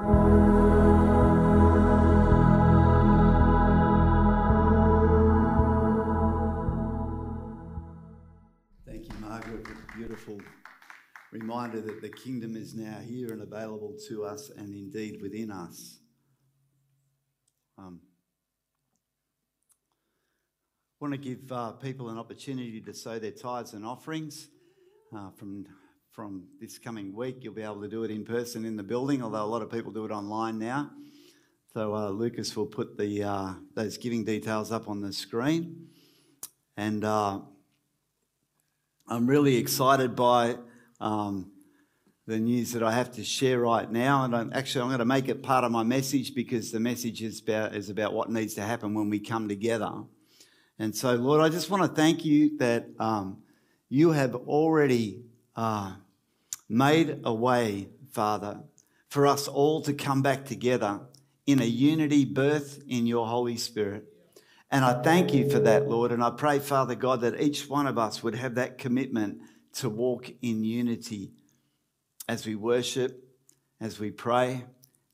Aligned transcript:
Thank 0.00 0.08
you, 9.08 9.14
Margaret, 9.20 9.66
for 9.66 9.76
beautiful 9.98 10.40
reminder 11.32 11.82
that 11.82 12.00
the 12.00 12.08
kingdom 12.08 12.56
is 12.56 12.74
now 12.74 12.98
here 13.00 13.30
and 13.32 13.42
available 13.42 13.94
to 14.08 14.24
us 14.24 14.50
and 14.56 14.74
indeed 14.74 15.20
within 15.20 15.50
us. 15.50 15.98
Um, 17.76 18.00
I 20.98 21.04
want 21.04 21.12
to 21.12 21.20
give 21.20 21.52
uh, 21.52 21.72
people 21.72 22.08
an 22.08 22.16
opportunity 22.16 22.80
to 22.80 22.94
sow 22.94 23.18
their 23.18 23.32
tithes 23.32 23.74
and 23.74 23.84
offerings. 23.84 24.48
Uh, 25.14 25.28
from, 25.36 25.66
from 26.12 26.44
this 26.60 26.78
coming 26.78 27.14
week, 27.14 27.36
you'll 27.40 27.54
be 27.54 27.62
able 27.62 27.80
to 27.80 27.88
do 27.88 28.02
it 28.02 28.10
in 28.10 28.24
person 28.24 28.64
in 28.64 28.76
the 28.76 28.82
building, 28.82 29.22
although 29.22 29.44
a 29.44 29.46
lot 29.46 29.62
of 29.62 29.70
people 29.70 29.92
do 29.92 30.04
it 30.04 30.10
online 30.10 30.58
now. 30.58 30.90
So 31.72 31.94
uh, 31.94 32.08
Lucas 32.08 32.56
will 32.56 32.66
put 32.66 32.98
the, 32.98 33.22
uh, 33.22 33.54
those 33.74 33.96
giving 33.96 34.24
details 34.24 34.72
up 34.72 34.88
on 34.88 35.00
the 35.00 35.12
screen. 35.12 35.86
And 36.76 37.04
uh, 37.04 37.40
I'm 39.06 39.26
really 39.28 39.56
excited 39.56 40.16
by 40.16 40.56
um, 41.00 41.52
the 42.26 42.40
news 42.40 42.72
that 42.72 42.82
I 42.82 42.90
have 42.90 43.12
to 43.12 43.22
share 43.22 43.60
right 43.60 43.88
now. 43.88 44.24
And 44.24 44.34
I'm, 44.34 44.52
actually, 44.52 44.82
I'm 44.82 44.88
going 44.88 44.98
to 44.98 45.04
make 45.04 45.28
it 45.28 45.44
part 45.44 45.62
of 45.62 45.70
my 45.70 45.84
message 45.84 46.34
because 46.34 46.72
the 46.72 46.80
message 46.80 47.22
is 47.22 47.40
about, 47.40 47.76
is 47.76 47.88
about 47.88 48.14
what 48.14 48.30
needs 48.30 48.54
to 48.54 48.62
happen 48.62 48.94
when 48.94 49.10
we 49.10 49.20
come 49.20 49.48
together. 49.48 49.92
And 50.76 50.94
so, 50.94 51.14
Lord, 51.14 51.40
I 51.40 51.50
just 51.50 51.70
want 51.70 51.84
to 51.84 51.88
thank 51.88 52.24
you 52.24 52.58
that 52.58 52.86
um, 52.98 53.42
you 53.88 54.10
have 54.10 54.34
already 54.34 55.22
uh, 55.54 55.92
made 56.70 57.20
a 57.24 57.34
way, 57.34 57.88
Father, 58.12 58.60
for 59.08 59.26
us 59.26 59.48
all 59.48 59.82
to 59.82 59.92
come 59.92 60.22
back 60.22 60.44
together 60.44 61.00
in 61.46 61.60
a 61.60 61.66
unity 61.66 62.24
birth 62.24 62.80
in 62.88 63.06
your 63.06 63.26
Holy 63.26 63.56
Spirit. 63.56 64.04
And 64.70 64.84
I 64.84 65.02
thank 65.02 65.34
you 65.34 65.50
for 65.50 65.58
that, 65.58 65.88
Lord. 65.88 66.12
And 66.12 66.22
I 66.22 66.30
pray, 66.30 66.60
Father 66.60 66.94
God, 66.94 67.22
that 67.22 67.40
each 67.40 67.68
one 67.68 67.88
of 67.88 67.98
us 67.98 68.22
would 68.22 68.36
have 68.36 68.54
that 68.54 68.78
commitment 68.78 69.40
to 69.74 69.88
walk 69.88 70.30
in 70.42 70.62
unity 70.62 71.32
as 72.28 72.46
we 72.46 72.54
worship, 72.54 73.24
as 73.80 73.98
we 73.98 74.12
pray, 74.12 74.64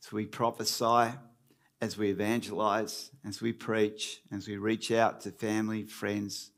as 0.05 0.12
we 0.12 0.27
prophesy, 0.27 1.14
as 1.81 1.97
we 1.97 2.11
evangelize, 2.11 3.11
as 3.27 3.41
we 3.41 3.55
preach, 3.55 4.20
as 4.31 4.47
we 4.47 4.59
reach 4.59 4.91
out 4.91 5.22
to 5.22 5.31
family, 5.31 5.84
friends, 5.84 6.50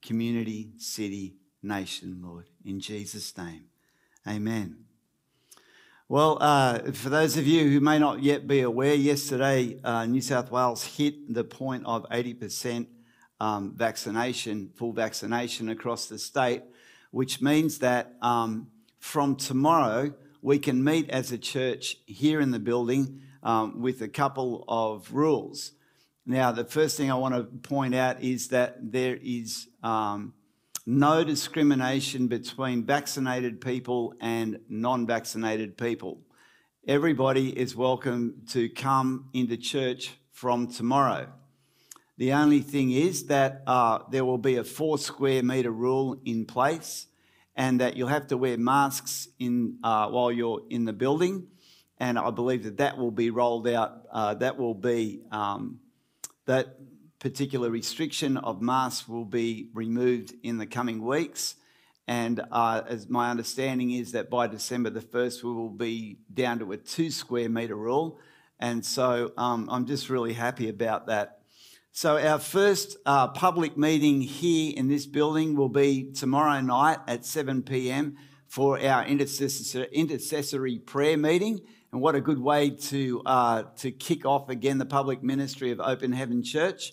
community, 0.00 0.70
city, 0.78 1.36
nation, 1.62 2.20
Lord. 2.22 2.48
In 2.64 2.80
Jesus' 2.80 3.36
name, 3.36 3.64
amen. 4.26 4.76
Well, 6.08 6.38
uh, 6.40 6.92
for 6.92 7.08
those 7.08 7.36
of 7.36 7.46
you 7.46 7.68
who 7.68 7.80
may 7.80 7.98
not 7.98 8.22
yet 8.22 8.46
be 8.46 8.60
aware, 8.60 8.94
yesterday 8.94 9.80
uh, 9.82 10.06
New 10.06 10.20
South 10.20 10.52
Wales 10.52 10.84
hit 10.84 11.34
the 11.34 11.42
point 11.42 11.84
of 11.84 12.08
80% 12.10 12.86
um, 13.40 13.74
vaccination, 13.74 14.70
full 14.76 14.92
vaccination 14.92 15.68
across 15.68 16.06
the 16.06 16.18
state, 16.18 16.62
which 17.10 17.42
means 17.42 17.78
that 17.80 18.14
um, 18.22 18.68
from 19.00 19.34
tomorrow 19.34 20.14
we 20.42 20.60
can 20.60 20.82
meet 20.82 21.10
as 21.10 21.32
a 21.32 21.38
church 21.38 21.96
here 22.06 22.40
in 22.40 22.52
the 22.52 22.60
building 22.60 23.20
um, 23.42 23.80
with 23.80 24.00
a 24.00 24.08
couple 24.08 24.64
of 24.68 25.12
rules. 25.12 25.72
Now, 26.24 26.52
the 26.52 26.64
first 26.64 26.96
thing 26.96 27.10
I 27.10 27.14
want 27.14 27.34
to 27.34 27.44
point 27.68 27.94
out 27.94 28.22
is 28.22 28.48
that 28.48 28.76
there 28.92 29.18
is 29.20 29.68
um, 29.82 30.34
no 30.86 31.24
discrimination 31.24 32.28
between 32.28 32.84
vaccinated 32.84 33.60
people 33.60 34.14
and 34.20 34.60
non 34.68 35.04
vaccinated 35.04 35.76
people. 35.76 36.20
Everybody 36.86 37.48
is 37.58 37.74
welcome 37.74 38.42
to 38.50 38.68
come 38.68 39.28
into 39.32 39.56
church 39.56 40.14
from 40.30 40.68
tomorrow. 40.68 41.26
The 42.18 42.32
only 42.32 42.60
thing 42.60 42.92
is 42.92 43.26
that 43.26 43.62
uh, 43.66 43.98
there 44.12 44.24
will 44.24 44.38
be 44.38 44.56
a 44.56 44.64
four 44.64 44.96
square 44.96 45.42
metre 45.42 45.72
rule 45.72 46.20
in 46.24 46.46
place 46.46 47.08
and 47.56 47.80
that 47.80 47.96
you'll 47.96 48.08
have 48.08 48.28
to 48.28 48.36
wear 48.36 48.56
masks 48.56 49.28
in, 49.40 49.78
uh, 49.82 50.08
while 50.08 50.30
you're 50.30 50.62
in 50.70 50.84
the 50.84 50.92
building. 50.92 51.48
And 51.98 52.16
I 52.16 52.30
believe 52.30 52.62
that 52.62 52.76
that 52.76 52.96
will 52.96 53.10
be 53.10 53.30
rolled 53.30 53.66
out, 53.66 54.06
uh, 54.12 54.34
that 54.34 54.56
will 54.56 54.74
be 54.74 55.22
um, 55.32 55.80
that 56.44 56.76
particular 57.28 57.70
restriction 57.70 58.36
of 58.36 58.62
masks 58.62 59.08
will 59.08 59.24
be 59.24 59.68
removed 59.74 60.32
in 60.44 60.58
the 60.58 60.66
coming 60.66 61.04
weeks. 61.04 61.56
And 62.06 62.40
uh, 62.52 62.82
as 62.86 63.08
my 63.08 63.32
understanding 63.32 63.90
is 63.90 64.12
that 64.12 64.30
by 64.30 64.46
December 64.46 64.90
the 64.90 65.00
1st, 65.00 65.42
we 65.42 65.52
will 65.52 65.70
be 65.70 66.18
down 66.32 66.60
to 66.60 66.70
a 66.70 66.76
two 66.76 67.10
square 67.10 67.48
metre 67.48 67.74
rule. 67.74 68.20
And 68.60 68.86
so 68.86 69.32
um, 69.36 69.68
I'm 69.72 69.86
just 69.86 70.08
really 70.08 70.34
happy 70.34 70.68
about 70.68 71.08
that. 71.08 71.40
So, 71.90 72.16
our 72.16 72.38
first 72.38 72.96
uh, 73.06 73.28
public 73.28 73.76
meeting 73.76 74.20
here 74.20 74.74
in 74.76 74.86
this 74.86 75.06
building 75.06 75.56
will 75.56 75.70
be 75.70 76.12
tomorrow 76.12 76.60
night 76.60 76.98
at 77.08 77.24
7 77.24 77.62
p.m. 77.62 78.18
for 78.46 78.78
our 78.78 79.04
intercessory, 79.04 79.88
intercessory 79.90 80.78
prayer 80.78 81.16
meeting. 81.16 81.60
And 81.90 82.00
what 82.00 82.14
a 82.14 82.20
good 82.20 82.38
way 82.38 82.70
to, 82.70 83.22
uh, 83.26 83.62
to 83.78 83.90
kick 83.90 84.24
off 84.24 84.48
again 84.48 84.78
the 84.78 84.86
public 84.86 85.24
ministry 85.24 85.72
of 85.72 85.80
Open 85.80 86.12
Heaven 86.12 86.44
Church. 86.44 86.92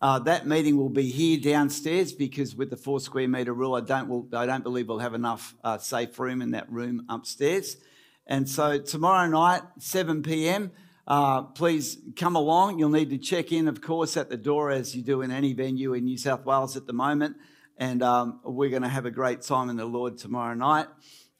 Uh, 0.00 0.20
that 0.20 0.46
meeting 0.46 0.76
will 0.76 0.88
be 0.88 1.10
here 1.10 1.40
downstairs 1.40 2.12
because 2.12 2.54
with 2.54 2.70
the 2.70 2.76
four 2.76 3.00
square 3.00 3.26
metre 3.26 3.52
rule, 3.52 3.74
I 3.74 3.80
don't, 3.80 4.08
will, 4.08 4.28
I 4.32 4.46
don't 4.46 4.62
believe 4.62 4.88
we'll 4.88 5.00
have 5.00 5.14
enough 5.14 5.56
uh, 5.64 5.78
safe 5.78 6.16
room 6.20 6.40
in 6.40 6.52
that 6.52 6.70
room 6.70 7.04
upstairs. 7.08 7.76
And 8.24 8.48
so 8.48 8.78
tomorrow 8.78 9.26
night, 9.28 9.62
7 9.80 10.22
p.m., 10.22 10.70
uh, 11.08 11.42
please 11.42 11.98
come 12.16 12.36
along. 12.36 12.78
You'll 12.78 12.90
need 12.90 13.10
to 13.10 13.18
check 13.18 13.50
in, 13.50 13.66
of 13.66 13.80
course, 13.80 14.16
at 14.16 14.28
the 14.28 14.36
door 14.36 14.70
as 14.70 14.94
you 14.94 15.02
do 15.02 15.22
in 15.22 15.32
any 15.32 15.52
venue 15.52 15.94
in 15.94 16.04
New 16.04 16.18
South 16.18 16.44
Wales 16.44 16.76
at 16.76 16.86
the 16.86 16.92
moment. 16.92 17.36
And 17.76 18.02
um, 18.02 18.40
we're 18.44 18.70
going 18.70 18.82
to 18.82 18.88
have 18.88 19.06
a 19.06 19.10
great 19.10 19.40
time 19.40 19.70
in 19.70 19.76
the 19.76 19.86
Lord 19.86 20.18
tomorrow 20.18 20.54
night. 20.54 20.86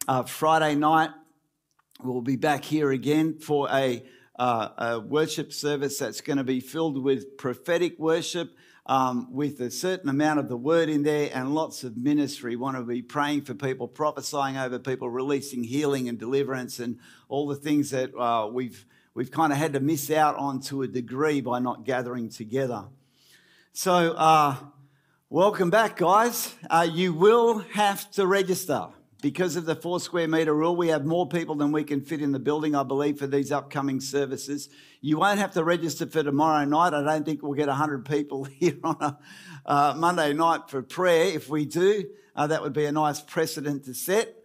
Uh, 0.07 0.23
Friday 0.23 0.75
night, 0.75 1.11
we'll 2.03 2.21
be 2.21 2.35
back 2.35 2.65
here 2.65 2.91
again 2.91 3.37
for 3.39 3.69
a 3.71 4.03
uh, 4.39 4.69
a 4.77 4.99
worship 4.99 5.53
service 5.53 5.99
that's 5.99 6.21
going 6.21 6.37
to 6.37 6.43
be 6.43 6.61
filled 6.61 7.03
with 7.03 7.37
prophetic 7.37 7.99
worship. 7.99 8.55
Um, 8.85 9.31
with 9.31 9.59
a 9.59 9.69
certain 9.69 10.09
amount 10.09 10.39
of 10.39 10.49
the 10.49 10.57
word 10.57 10.89
in 10.89 11.03
there 11.03 11.29
and 11.31 11.53
lots 11.53 11.83
of 11.83 11.95
ministry. 11.95 12.55
Want 12.55 12.75
to 12.75 12.81
be 12.81 13.03
praying 13.03 13.41
for 13.43 13.53
people, 13.53 13.87
prophesying 13.87 14.57
over 14.57 14.79
people, 14.79 15.11
releasing 15.11 15.63
healing 15.63 16.09
and 16.09 16.17
deliverance, 16.17 16.79
and 16.79 16.97
all 17.27 17.47
the 17.47 17.55
things 17.55 17.91
that 17.91 18.15
uh, 18.17 18.47
we've 18.51 18.87
we've 19.13 19.29
kind 19.29 19.53
of 19.53 19.59
had 19.59 19.73
to 19.73 19.79
miss 19.79 20.09
out 20.09 20.37
on 20.37 20.59
to 20.61 20.81
a 20.81 20.87
degree 20.87 21.39
by 21.39 21.59
not 21.59 21.85
gathering 21.85 22.29
together. 22.29 22.85
So, 23.73 24.13
uh, 24.13 24.55
welcome 25.29 25.69
back, 25.69 25.97
guys. 25.97 26.55
Uh, 26.67 26.87
you 26.91 27.13
will 27.13 27.59
have 27.73 28.09
to 28.13 28.25
register 28.25 28.87
because 29.21 29.55
of 29.55 29.65
the 29.65 29.75
four 29.75 29.99
square 29.99 30.27
metre 30.27 30.53
rule, 30.53 30.75
we 30.75 30.87
have 30.89 31.05
more 31.05 31.27
people 31.27 31.55
than 31.55 31.71
we 31.71 31.83
can 31.83 32.01
fit 32.01 32.21
in 32.21 32.31
the 32.31 32.39
building, 32.39 32.75
I 32.75 32.83
believe, 32.83 33.19
for 33.19 33.27
these 33.27 33.51
upcoming 33.51 33.99
services. 33.99 34.69
You 35.01 35.17
won't 35.17 35.39
have 35.39 35.51
to 35.51 35.63
register 35.63 36.05
for 36.05 36.23
tomorrow 36.23 36.63
night. 36.65 36.93
I 36.93 37.03
don't 37.03 37.25
think 37.25 37.43
we'll 37.43 37.53
get 37.53 37.67
100 37.67 38.05
people 38.05 38.43
here 38.59 38.77
on 38.83 38.97
a 39.01 39.17
uh, 39.65 39.93
Monday 39.97 40.33
night 40.33 40.69
for 40.69 40.81
prayer. 40.81 41.25
If 41.25 41.49
we 41.49 41.65
do, 41.65 42.05
uh, 42.35 42.47
that 42.47 42.61
would 42.61 42.73
be 42.73 42.85
a 42.85 42.91
nice 42.91 43.19
precedent 43.19 43.85
to 43.85 43.93
set. 43.93 44.35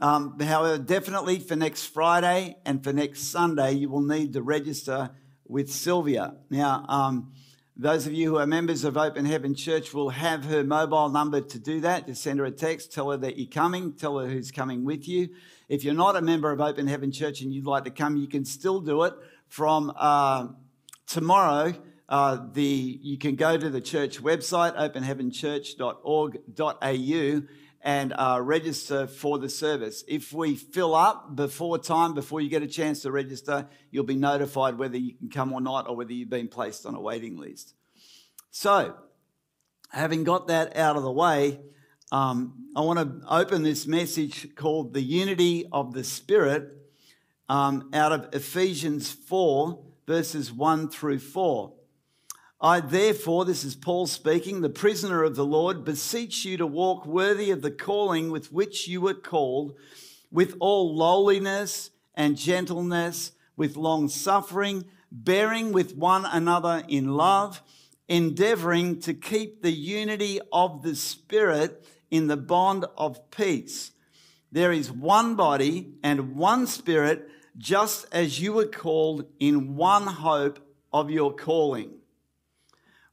Um, 0.00 0.38
however, 0.40 0.78
definitely 0.82 1.38
for 1.38 1.56
next 1.56 1.86
Friday 1.86 2.56
and 2.64 2.82
for 2.82 2.92
next 2.92 3.30
Sunday, 3.30 3.72
you 3.72 3.88
will 3.88 4.02
need 4.02 4.32
to 4.32 4.42
register 4.42 5.10
with 5.46 5.70
Sylvia. 5.70 6.34
Now, 6.50 6.84
um, 6.88 7.32
those 7.80 8.08
of 8.08 8.12
you 8.12 8.28
who 8.28 8.38
are 8.38 8.46
members 8.46 8.82
of 8.82 8.96
Open 8.96 9.24
Heaven 9.24 9.54
Church 9.54 9.94
will 9.94 10.10
have 10.10 10.46
her 10.46 10.64
mobile 10.64 11.08
number 11.10 11.40
to 11.40 11.60
do 11.60 11.80
that. 11.82 12.08
Just 12.08 12.24
send 12.24 12.40
her 12.40 12.44
a 12.44 12.50
text, 12.50 12.92
tell 12.92 13.12
her 13.12 13.16
that 13.18 13.38
you're 13.38 13.46
coming, 13.46 13.92
tell 13.92 14.18
her 14.18 14.26
who's 14.26 14.50
coming 14.50 14.84
with 14.84 15.06
you. 15.06 15.28
If 15.68 15.84
you're 15.84 15.94
not 15.94 16.16
a 16.16 16.20
member 16.20 16.50
of 16.50 16.60
Open 16.60 16.88
Heaven 16.88 17.12
Church 17.12 17.40
and 17.40 17.54
you'd 17.54 17.66
like 17.66 17.84
to 17.84 17.92
come, 17.92 18.16
you 18.16 18.26
can 18.26 18.44
still 18.44 18.80
do 18.80 19.04
it 19.04 19.14
from 19.46 19.92
uh, 19.96 20.48
tomorrow. 21.06 21.72
Uh, 22.08 22.38
the 22.52 22.98
you 23.00 23.16
can 23.16 23.36
go 23.36 23.56
to 23.56 23.70
the 23.70 23.80
church 23.80 24.20
website 24.22 24.76
openheavenchurch.org.au 24.76 27.42
and 27.82 28.12
uh, 28.12 28.40
register 28.42 29.06
for 29.06 29.38
the 29.38 29.48
service. 29.48 30.04
If 30.08 30.32
we 30.32 30.56
fill 30.56 30.94
up 30.94 31.36
before 31.36 31.78
time, 31.78 32.14
before 32.14 32.40
you 32.40 32.48
get 32.48 32.62
a 32.62 32.66
chance 32.66 33.02
to 33.02 33.12
register, 33.12 33.68
you'll 33.90 34.04
be 34.04 34.16
notified 34.16 34.78
whether 34.78 34.96
you 34.96 35.14
can 35.14 35.28
come 35.28 35.52
or 35.52 35.60
not, 35.60 35.88
or 35.88 35.96
whether 35.96 36.12
you've 36.12 36.30
been 36.30 36.48
placed 36.48 36.86
on 36.86 36.94
a 36.94 37.00
waiting 37.00 37.36
list. 37.36 37.74
So, 38.50 38.96
having 39.90 40.24
got 40.24 40.48
that 40.48 40.76
out 40.76 40.96
of 40.96 41.02
the 41.02 41.12
way, 41.12 41.60
um, 42.10 42.70
I 42.74 42.80
want 42.80 42.98
to 42.98 43.28
open 43.28 43.62
this 43.62 43.86
message 43.86 44.54
called 44.54 44.94
The 44.94 45.02
Unity 45.02 45.66
of 45.70 45.92
the 45.92 46.04
Spirit 46.04 46.72
um, 47.48 47.90
out 47.92 48.12
of 48.12 48.34
Ephesians 48.34 49.12
4, 49.12 49.78
verses 50.06 50.52
1 50.52 50.88
through 50.88 51.20
4. 51.20 51.72
I, 52.60 52.80
therefore, 52.80 53.44
this 53.44 53.62
is 53.62 53.76
Paul 53.76 54.08
speaking, 54.08 54.60
the 54.60 54.68
prisoner 54.68 55.22
of 55.22 55.36
the 55.36 55.44
Lord, 55.44 55.84
beseech 55.84 56.44
you 56.44 56.56
to 56.56 56.66
walk 56.66 57.06
worthy 57.06 57.52
of 57.52 57.62
the 57.62 57.70
calling 57.70 58.30
with 58.30 58.52
which 58.52 58.88
you 58.88 59.00
were 59.00 59.14
called, 59.14 59.74
with 60.32 60.56
all 60.58 60.92
lowliness 60.92 61.90
and 62.14 62.36
gentleness, 62.36 63.30
with 63.56 63.76
long 63.76 64.08
suffering, 64.08 64.86
bearing 65.12 65.70
with 65.70 65.96
one 65.96 66.24
another 66.24 66.82
in 66.88 67.14
love, 67.14 67.62
endeavoring 68.08 68.98
to 69.02 69.14
keep 69.14 69.62
the 69.62 69.70
unity 69.70 70.40
of 70.52 70.82
the 70.82 70.96
Spirit 70.96 71.86
in 72.10 72.26
the 72.26 72.36
bond 72.36 72.86
of 72.96 73.30
peace. 73.30 73.92
There 74.50 74.72
is 74.72 74.90
one 74.90 75.36
body 75.36 75.92
and 76.02 76.34
one 76.34 76.66
Spirit, 76.66 77.30
just 77.56 78.06
as 78.10 78.40
you 78.40 78.52
were 78.54 78.66
called 78.66 79.26
in 79.38 79.76
one 79.76 80.08
hope 80.08 80.58
of 80.92 81.08
your 81.08 81.32
calling. 81.32 81.97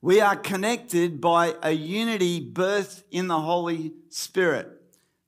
We 0.05 0.21
are 0.21 0.35
connected 0.35 1.19
by 1.19 1.55
a 1.63 1.71
unity 1.71 2.39
birthed 2.39 3.05
in 3.09 3.27
the 3.27 3.41
Holy 3.41 3.91
Spirit. 4.09 4.69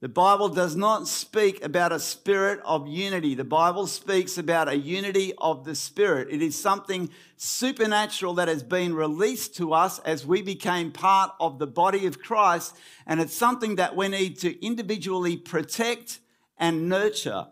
The 0.02 0.08
Bible 0.08 0.50
does 0.50 0.76
not 0.76 1.08
speak 1.08 1.66
about 1.66 1.92
a 1.92 2.00
spirit 2.00 2.60
of 2.64 2.88
unity. 2.88 3.34
The 3.34 3.44
Bible 3.44 3.88
speaks 3.88 4.38
about 4.38 4.70
a 4.70 4.78
unity 4.78 5.34
of 5.40 5.66
the 5.66 5.74
Spirit. 5.74 6.28
It 6.30 6.44
is 6.44 6.62
something 6.62 7.10
supernatural 7.38 8.36
that 8.36 8.50
has 8.50 8.62
been 8.62 8.94
released 8.94 9.56
to 9.56 9.74
us 9.74 9.98
as 9.98 10.28
we 10.28 10.44
became 10.44 10.92
part 10.92 11.32
of 11.40 11.58
the 11.58 11.66
body 11.66 12.06
of 12.06 12.20
Christ. 12.22 12.76
And 13.08 13.20
it's 13.20 13.34
something 13.34 13.78
that 13.78 13.96
we 13.96 14.10
need 14.10 14.38
to 14.42 14.64
individually 14.64 15.38
protect 15.38 16.20
and 16.56 16.88
nurture. 16.88 17.48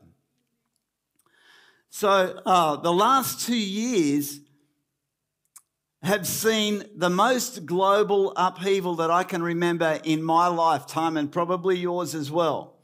So, 1.90 2.40
uh, 2.46 2.76
the 2.76 2.94
last 2.94 3.48
two 3.48 3.58
years 3.58 4.42
have 6.06 6.28
seen 6.28 6.84
the 6.96 7.10
most 7.10 7.66
global 7.66 8.32
upheaval 8.36 8.96
that 8.98 9.10
I 9.10 9.24
can 9.24 9.42
remember 9.42 10.00
in 10.04 10.22
my 10.22 10.46
lifetime 10.48 11.18
and 11.18 11.32
probably 11.32 11.78
yours 11.78 12.14
as 12.14 12.30
well. 12.30 12.76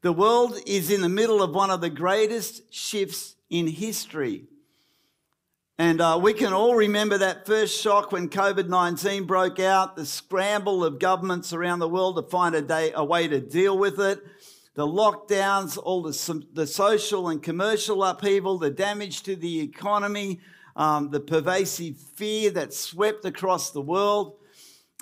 The 0.00 0.14
world 0.14 0.56
is 0.66 0.90
in 0.90 1.02
the 1.02 1.08
middle 1.10 1.42
of 1.42 1.54
one 1.54 1.68
of 1.68 1.82
the 1.82 1.90
greatest 1.90 2.72
shifts 2.72 3.36
in 3.50 3.66
history. 3.66 4.44
And 5.76 6.00
uh, 6.00 6.18
we 6.22 6.32
can 6.32 6.54
all 6.54 6.74
remember 6.74 7.18
that 7.18 7.44
first 7.44 7.78
shock 7.78 8.12
when 8.12 8.30
COVID 8.30 8.68
19 8.68 9.24
broke 9.24 9.60
out, 9.60 9.94
the 9.94 10.06
scramble 10.06 10.82
of 10.82 10.98
governments 10.98 11.52
around 11.52 11.80
the 11.80 11.88
world 11.88 12.16
to 12.16 12.22
find 12.22 12.54
a, 12.54 12.62
day, 12.62 12.92
a 12.94 13.04
way 13.04 13.28
to 13.28 13.40
deal 13.40 13.76
with 13.76 14.00
it, 14.00 14.24
the 14.74 14.86
lockdowns, 14.86 15.76
all 15.76 16.02
the, 16.02 16.44
the 16.54 16.66
social 16.66 17.28
and 17.28 17.42
commercial 17.42 18.02
upheaval, 18.02 18.56
the 18.56 18.70
damage 18.70 19.22
to 19.24 19.36
the 19.36 19.60
economy, 19.60 20.40
um, 20.80 21.10
the 21.10 21.20
pervasive 21.20 21.98
fear 21.98 22.50
that 22.50 22.72
swept 22.72 23.26
across 23.26 23.70
the 23.70 23.82
world. 23.82 24.38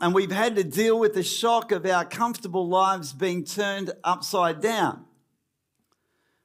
And 0.00 0.12
we've 0.12 0.32
had 0.32 0.56
to 0.56 0.64
deal 0.64 0.98
with 0.98 1.14
the 1.14 1.22
shock 1.22 1.70
of 1.70 1.86
our 1.86 2.04
comfortable 2.04 2.68
lives 2.68 3.12
being 3.12 3.44
turned 3.44 3.92
upside 4.02 4.60
down. 4.60 5.04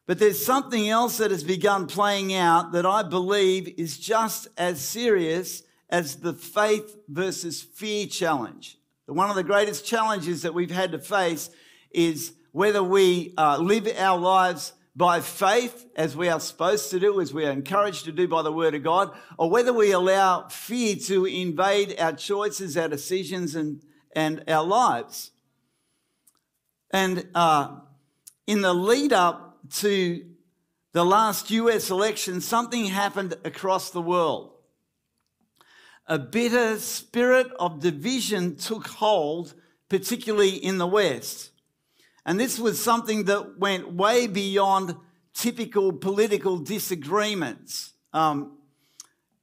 But 0.06 0.20
there's 0.20 0.46
something 0.46 0.88
else 0.88 1.18
that 1.18 1.32
has 1.32 1.44
begun 1.44 1.88
playing 1.88 2.36
out 2.36 2.74
that 2.74 2.86
I 2.86 3.02
believe 3.02 3.74
is 3.76 3.98
just 3.98 4.50
as 4.56 4.80
serious 4.80 5.64
as 5.90 6.18
the 6.18 6.34
faith 6.34 6.96
versus 7.08 7.60
fear 7.60 8.06
challenge. 8.06 8.78
One 9.08 9.32
of 9.32 9.36
the 9.36 9.44
greatest 9.44 9.84
challenges 9.84 10.44
that 10.44 10.54
we've 10.54 10.70
had 10.70 10.92
to 10.92 11.00
face 11.00 11.50
is 11.90 12.34
whether 12.52 12.84
we 12.84 13.34
uh, 13.36 13.58
live 13.58 13.88
our 13.98 14.20
lives 14.20 14.74
by 14.96 15.22
faith, 15.22 15.88
as 15.96 16.16
we 16.16 16.30
are 16.30 16.40
supposed 16.40 16.92
to 16.92 17.00
do, 17.00 17.20
as 17.20 17.34
we 17.34 17.46
are 17.46 17.52
encouraged 17.52 18.06
to 18.06 18.12
do 18.12 18.28
by 18.28 18.44
the 18.44 18.52
Word 18.52 18.76
of 18.76 18.84
God, 18.84 19.12
or 19.38 19.50
whether 19.50 19.74
we 19.74 19.92
allow 19.92 20.48
fear 20.48 20.96
to 20.96 21.26
invade 21.26 22.00
our 22.00 22.14
choices, 22.14 22.78
our 22.78 22.88
decisions, 22.88 23.56
and, 23.56 23.82
and 24.16 24.44
our 24.48 24.64
lives. 24.64 25.32
And 26.92 27.28
uh, 27.34 27.80
in 28.46 28.62
the 28.62 28.74
lead 28.74 29.14
up 29.14 29.58
to 29.78 30.24
the 30.92 31.04
last 31.04 31.50
US 31.50 31.90
election, 31.90 32.40
something 32.40 32.86
happened 32.86 33.36
across 33.44 33.90
the 33.90 34.02
world. 34.02 34.52
A 36.06 36.20
bitter 36.20 36.78
spirit 36.80 37.48
of 37.60 37.80
division 37.80 38.58
took 38.58 38.88
hold, 38.88 39.56
particularly 39.90 40.52
in 40.52 40.78
the 40.78 40.86
West. 40.86 41.53
And 42.26 42.40
this 42.40 42.58
was 42.58 42.82
something 42.82 43.26
that 43.26 43.60
went 43.60 43.94
way 43.94 44.28
beyond 44.28 44.96
typical 45.34 45.92
political 45.92 46.58
disagreements. 46.58 47.94
Um, 48.14 48.58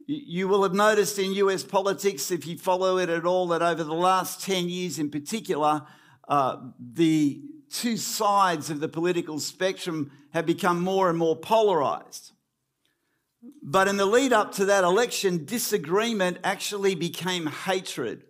you 0.06 0.48
will 0.48 0.62
have 0.62 0.72
noticed 0.72 1.18
in 1.18 1.32
US 1.34 1.62
politics, 1.62 2.30
if 2.30 2.46
you 2.46 2.58
follow 2.58 2.98
it 2.98 3.08
at 3.08 3.24
all, 3.24 3.48
that 3.48 3.62
over 3.62 3.84
the 3.84 3.94
last 3.94 4.42
10 4.42 4.68
years 4.68 4.98
in 4.98 5.10
particular, 5.10 5.82
uh, 6.28 6.56
the 6.80 7.42
two 7.70 7.96
sides 7.96 8.70
of 8.70 8.80
the 8.80 8.88
political 8.88 9.38
spectrum 9.38 10.10
have 10.30 10.46
become 10.46 10.80
more 10.80 11.08
and 11.08 11.18
more 11.18 11.36
polarized. 11.36 12.32
But 13.62 13.88
in 13.88 13.96
the 13.96 14.06
lead 14.06 14.32
up 14.32 14.52
to 14.52 14.64
that 14.66 14.84
election, 14.84 15.44
disagreement 15.44 16.38
actually 16.42 16.94
became 16.94 17.46
hatred. 17.46 18.24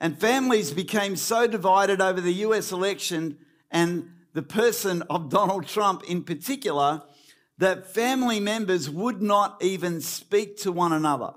And 0.00 0.18
families 0.18 0.72
became 0.72 1.16
so 1.16 1.46
divided 1.46 2.00
over 2.00 2.20
the 2.20 2.34
US 2.34 2.72
election 2.72 3.38
and 3.74 4.08
the 4.32 4.42
person 4.42 5.02
of 5.10 5.28
Donald 5.28 5.66
Trump 5.66 6.04
in 6.04 6.22
particular 6.22 7.02
that 7.58 7.92
family 7.92 8.40
members 8.40 8.88
would 8.88 9.20
not 9.20 9.62
even 9.62 10.00
speak 10.00 10.56
to 10.58 10.72
one 10.72 10.92
another. 10.92 11.34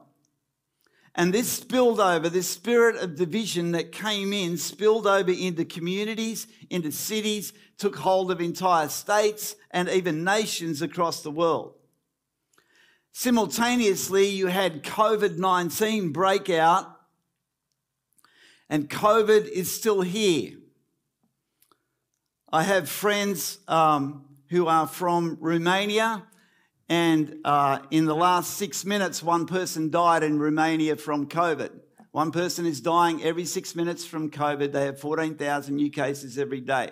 And 1.13 1.33
this 1.33 1.51
spilled 1.51 1.99
over, 1.99 2.29
this 2.29 2.47
spirit 2.47 2.95
of 2.95 3.15
division 3.15 3.71
that 3.71 3.91
came 3.91 4.33
in, 4.33 4.55
spilled 4.57 5.07
over 5.07 5.31
into 5.31 5.65
communities, 5.65 6.47
into 6.69 6.91
cities, 6.91 7.53
took 7.77 7.95
hold 7.97 8.31
of 8.31 8.39
entire 8.39 8.87
states 8.87 9.55
and 9.71 9.89
even 9.89 10.23
nations 10.23 10.81
across 10.81 11.21
the 11.21 11.31
world. 11.31 11.73
Simultaneously, 13.13 14.27
you 14.27 14.45
had 14.47 14.83
COVID 14.83 15.37
19 15.37 16.11
break 16.11 16.51
out, 16.51 16.99
and 18.69 18.87
COVID 18.87 19.47
is 19.47 19.73
still 19.73 20.01
here. 20.01 20.57
I 22.51 22.63
have 22.63 22.87
friends 22.87 23.59
um, 23.67 24.23
who 24.49 24.67
are 24.67 24.87
from 24.87 25.37
Romania, 25.41 26.23
and 26.87 27.39
uh, 27.43 27.79
in 27.91 28.05
the 28.05 28.15
last 28.15 28.53
six 28.53 28.85
minutes, 28.85 29.21
one 29.21 29.47
person 29.47 29.89
died 29.89 30.23
in 30.23 30.39
Romania 30.39 30.95
from 30.95 31.27
COVID. 31.27 31.71
One 32.11 32.31
person 32.31 32.65
is 32.65 32.79
dying 32.79 33.21
every 33.21 33.43
six 33.43 33.75
minutes 33.75 34.05
from 34.05 34.31
COVID. 34.31 34.71
They 34.71 34.85
have 34.85 34.97
14,000 34.97 35.75
new 35.75 35.89
cases 35.89 36.37
every 36.37 36.61
day. 36.61 36.91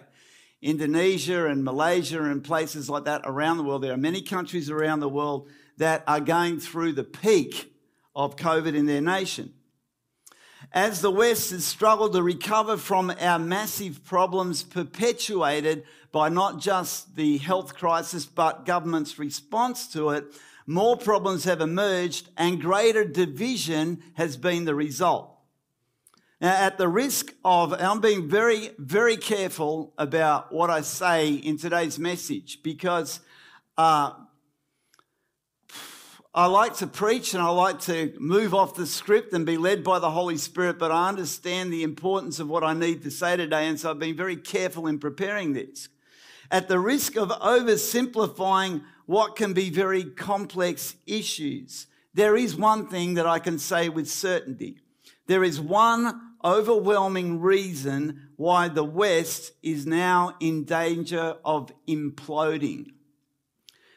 Indonesia 0.62 1.48
and 1.48 1.64
Malaysia 1.64 2.22
and 2.22 2.44
places 2.44 2.90
like 2.90 3.06
that 3.06 3.22
around 3.24 3.56
the 3.56 3.64
world, 3.64 3.82
there 3.82 3.94
are 3.94 3.98
many 3.98 4.22
countries 4.22 4.70
around 4.70 5.00
the 5.00 5.08
world 5.08 5.48
that 5.78 6.04
are 6.06 6.20
going 6.20 6.60
through 6.60 6.92
the 6.92 7.06
peak 7.06 7.74
of 8.14 8.36
COVID 8.36 8.76
in 8.76 8.88
their 8.88 9.00
nation. 9.00 9.54
As 10.76 11.00
the 11.00 11.10
West 11.10 11.52
has 11.52 11.64
struggled 11.64 12.12
to 12.14 12.22
recover 12.22 12.76
from 12.76 13.10
our 13.22 13.40
massive 13.40 14.04
problems 14.04 14.62
perpetuated 14.62 15.86
by 16.12 16.28
not 16.28 16.60
just 16.60 17.16
the 17.16 17.38
health 17.38 17.74
crisis, 17.74 18.26
but 18.26 18.66
government's 18.66 19.18
response 19.18 19.88
to 19.94 20.10
it, 20.10 20.26
more 20.68 20.98
problems 20.98 21.46
have 21.46 21.62
emerged 21.62 22.28
and 22.36 22.60
greater 22.60 23.06
division 23.06 24.04
has 24.16 24.36
been 24.36 24.66
the 24.66 24.76
result. 24.76 25.32
Now, 26.42 26.54
at 26.54 26.78
the 26.78 26.90
risk 26.90 27.34
of, 27.46 27.72
I'm 27.72 28.02
being 28.02 28.28
very, 28.28 28.72
very 28.78 29.16
careful 29.16 29.94
about 29.98 30.52
what 30.52 30.70
I 30.70 30.82
say 30.82 31.36
in 31.36 31.58
today's 31.58 31.98
message 31.98 32.62
because 32.64 33.22
uh, 33.78 34.12
I 36.38 36.48
like 36.48 36.76
to 36.78 36.88
preach 36.88 37.34
and 37.34 37.42
I 37.42 37.48
like 37.48 37.80
to 37.84 38.14
move 38.20 38.54
off 38.54 38.76
the 38.76 38.86
script 38.86 39.32
and 39.32 39.46
be 39.46 39.56
led 39.56 39.86
by 39.86 40.00
the 40.00 40.12
Holy 40.12 40.36
Spirit, 40.36 40.78
but 40.78 40.92
I 40.92 41.08
understand 41.08 41.72
the 41.72 41.84
importance 41.84 42.42
of 42.42 42.50
what 42.50 42.62
I 42.62 42.74
need 42.74 43.04
to 43.04 43.10
say 43.10 43.38
today, 43.38 43.70
and 43.70 43.80
so 43.80 43.90
I've 43.90 44.00
been 44.00 44.18
very 44.18 44.36
careful 44.36 44.88
in 44.88 45.00
preparing 45.00 45.54
this. 45.54 45.88
At 46.52 46.68
the 46.68 46.78
risk 46.78 47.16
of 47.16 47.30
oversimplifying 47.30 48.84
what 49.06 49.38
can 49.38 49.54
be 49.54 49.70
very 49.70 50.04
complex 50.04 50.98
issues, 51.08 51.88
there 52.14 52.36
is 52.36 52.54
one 52.54 52.90
thing 52.90 53.14
that 53.14 53.26
I 53.26 53.40
can 53.40 53.58
say 53.58 53.88
with 53.88 54.10
certainty. 54.10 54.80
There 55.28 55.44
is 55.44 55.62
one 55.62 56.20
overwhelming 56.44 57.40
reason 57.40 58.32
why 58.36 58.68
the 58.68 58.84
West 58.84 59.54
is 59.64 59.86
now 59.86 60.36
in 60.42 60.66
danger 60.66 61.38
of 61.46 61.72
imploding. 61.88 62.88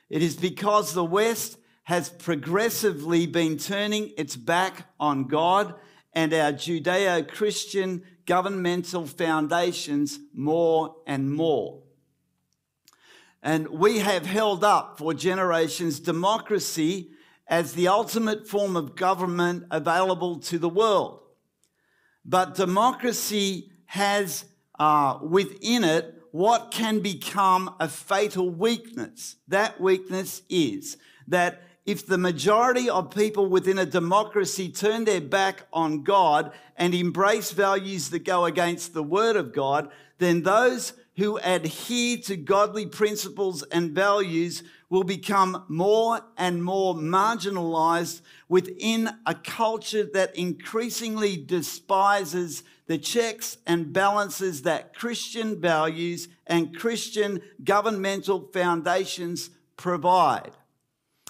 It 0.08 0.22
is 0.22 0.36
because 0.36 0.94
the 0.94 1.04
West 1.04 1.58
has 1.88 2.10
progressively 2.10 3.26
been 3.26 3.56
turning 3.56 4.12
its 4.18 4.36
back 4.36 4.84
on 5.00 5.24
God 5.24 5.74
and 6.12 6.34
our 6.34 6.52
Judeo 6.52 7.26
Christian 7.26 8.02
governmental 8.26 9.06
foundations 9.06 10.18
more 10.34 10.96
and 11.06 11.32
more. 11.32 11.82
And 13.42 13.68
we 13.68 14.00
have 14.00 14.26
held 14.26 14.64
up 14.64 14.98
for 14.98 15.14
generations 15.14 15.98
democracy 15.98 17.12
as 17.46 17.72
the 17.72 17.88
ultimate 17.88 18.46
form 18.46 18.76
of 18.76 18.94
government 18.94 19.64
available 19.70 20.40
to 20.40 20.58
the 20.58 20.68
world. 20.68 21.20
But 22.22 22.54
democracy 22.54 23.72
has 23.86 24.44
uh, 24.78 25.20
within 25.22 25.84
it 25.84 26.20
what 26.32 26.70
can 26.70 27.00
become 27.00 27.74
a 27.80 27.88
fatal 27.88 28.50
weakness. 28.50 29.36
That 29.48 29.80
weakness 29.80 30.42
is 30.50 30.98
that 31.28 31.62
if 31.88 32.04
the 32.04 32.18
majority 32.18 32.90
of 32.90 33.14
people 33.14 33.46
within 33.46 33.78
a 33.78 33.86
democracy 33.86 34.68
turn 34.68 35.06
their 35.06 35.22
back 35.22 35.62
on 35.72 36.02
God 36.02 36.52
and 36.76 36.94
embrace 36.94 37.52
values 37.52 38.10
that 38.10 38.26
go 38.26 38.44
against 38.44 38.92
the 38.92 39.02
Word 39.02 39.36
of 39.36 39.54
God, 39.54 39.90
then 40.18 40.42
those 40.42 40.92
who 41.16 41.38
adhere 41.38 42.18
to 42.18 42.36
godly 42.36 42.84
principles 42.84 43.62
and 43.62 43.92
values 43.92 44.62
will 44.90 45.02
become 45.02 45.64
more 45.68 46.20
and 46.36 46.62
more 46.62 46.94
marginalized 46.94 48.20
within 48.50 49.08
a 49.24 49.34
culture 49.34 50.06
that 50.12 50.36
increasingly 50.36 51.38
despises 51.38 52.64
the 52.86 52.98
checks 52.98 53.56
and 53.66 53.94
balances 53.94 54.60
that 54.60 54.94
Christian 54.94 55.58
values 55.58 56.28
and 56.46 56.76
Christian 56.76 57.40
governmental 57.64 58.50
foundations 58.52 59.48
provide. 59.78 60.52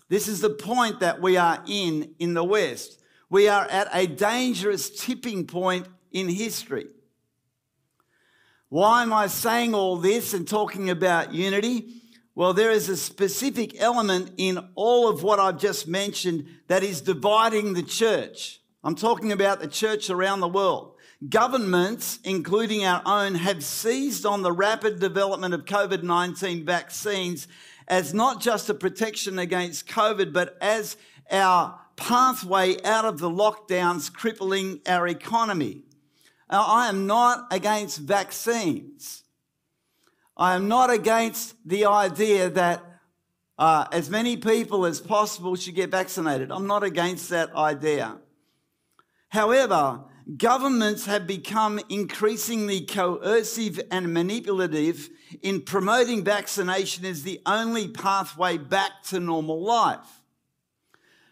This 0.08 0.28
is 0.28 0.40
the 0.40 0.50
point 0.50 1.00
that 1.00 1.20
we 1.20 1.36
are 1.36 1.62
in 1.66 2.14
in 2.18 2.34
the 2.34 2.44
West. 2.44 3.00
We 3.30 3.48
are 3.48 3.64
at 3.66 3.88
a 3.92 4.06
dangerous 4.06 4.88
tipping 4.88 5.46
point 5.46 5.86
in 6.12 6.28
history. 6.28 6.86
Why 8.70 9.02
am 9.02 9.12
I 9.12 9.26
saying 9.26 9.74
all 9.74 9.96
this 9.96 10.34
and 10.34 10.46
talking 10.46 10.90
about 10.90 11.34
unity? 11.34 12.02
Well, 12.34 12.54
there 12.54 12.70
is 12.70 12.88
a 12.88 12.96
specific 12.96 13.80
element 13.80 14.32
in 14.36 14.58
all 14.74 15.08
of 15.08 15.22
what 15.22 15.40
I've 15.40 15.58
just 15.58 15.88
mentioned 15.88 16.46
that 16.68 16.82
is 16.82 17.00
dividing 17.00 17.74
the 17.74 17.82
church. 17.82 18.60
I'm 18.84 18.94
talking 18.94 19.32
about 19.32 19.60
the 19.60 19.68
church 19.68 20.08
around 20.08 20.40
the 20.40 20.48
world. 20.48 20.94
Governments, 21.28 22.20
including 22.22 22.84
our 22.84 23.02
own, 23.04 23.34
have 23.34 23.64
seized 23.64 24.24
on 24.24 24.42
the 24.42 24.52
rapid 24.52 25.00
development 25.00 25.52
of 25.52 25.64
COVID 25.64 26.04
19 26.04 26.64
vaccines 26.64 27.48
as 27.88 28.14
not 28.14 28.40
just 28.40 28.68
a 28.68 28.74
protection 28.74 29.38
against 29.38 29.88
COVID, 29.88 30.32
but 30.32 30.56
as 30.60 30.96
our 31.30 31.80
pathway 31.96 32.80
out 32.84 33.04
of 33.04 33.18
the 33.18 33.30
lockdowns 33.30 34.12
crippling 34.12 34.80
our 34.86 35.08
economy. 35.08 35.82
Now, 36.50 36.64
I 36.66 36.88
am 36.88 37.06
not 37.06 37.46
against 37.50 37.98
vaccines. 37.98 39.24
I 40.36 40.54
am 40.54 40.68
not 40.68 40.90
against 40.90 41.56
the 41.66 41.86
idea 41.86 42.48
that 42.50 42.84
uh, 43.58 43.86
as 43.90 44.08
many 44.08 44.36
people 44.36 44.86
as 44.86 45.00
possible 45.00 45.56
should 45.56 45.74
get 45.74 45.90
vaccinated. 45.90 46.52
I'm 46.52 46.68
not 46.68 46.84
against 46.84 47.30
that 47.30 47.54
idea. 47.56 48.18
However, 49.30 50.04
governments 50.36 51.06
have 51.06 51.26
become 51.26 51.80
increasingly 51.88 52.82
coercive 52.82 53.80
and 53.90 54.12
manipulative 54.12 55.08
in 55.42 55.62
promoting 55.62 56.24
vaccination 56.24 57.04
as 57.04 57.22
the 57.22 57.40
only 57.46 57.88
pathway 57.88 58.58
back 58.58 59.02
to 59.04 59.20
normal 59.20 59.62
life. 59.62 60.20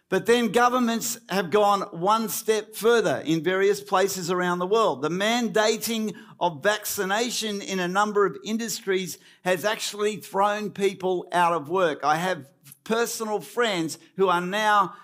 But 0.09 0.27
then 0.27 0.53
governments 0.53 1.19
have 1.29 1.51
gone 1.51 1.81
one 1.91 2.29
step 2.29 2.77
further 2.77 3.23
in 3.25 3.43
various 3.43 3.81
places 3.81 4.31
around 4.31 4.61
the 4.61 4.67
world. 4.67 5.03
The 5.03 5.09
mandating 5.09 6.15
of 6.39 6.63
vaccination 6.63 7.61
in 7.61 7.81
a 7.81 7.89
number 7.89 8.25
of 8.25 8.37
industries 8.45 9.19
has 9.43 9.65
actually 9.65 10.19
thrown 10.19 10.71
people 10.71 11.27
out 11.33 11.55
of 11.55 11.69
work. 11.69 12.05
I 12.05 12.17
have 12.17 12.47
personal 12.85 13.41
friends 13.41 13.99
who 14.17 14.29
are 14.29 14.41
now 14.41 14.95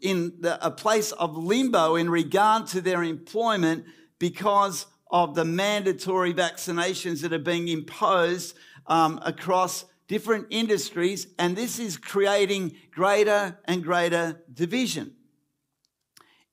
in 0.00 0.34
the, 0.40 0.64
a 0.64 0.70
place 0.70 1.12
of 1.12 1.36
limbo 1.36 1.96
in 1.96 2.10
regard 2.10 2.66
to 2.68 2.80
their 2.80 3.02
employment 3.02 3.84
because 4.18 4.86
of 5.10 5.34
the 5.34 5.44
mandatory 5.44 6.32
vaccinations 6.32 7.22
that 7.22 7.32
are 7.32 7.38
being 7.38 7.68
imposed 7.68 8.56
um, 8.86 9.20
across 9.24 9.84
different 10.06 10.46
industries, 10.50 11.28
and 11.38 11.56
this 11.56 11.78
is 11.78 11.96
creating 11.96 12.72
greater 12.90 13.58
and 13.66 13.82
greater 13.82 14.42
division. 14.52 15.12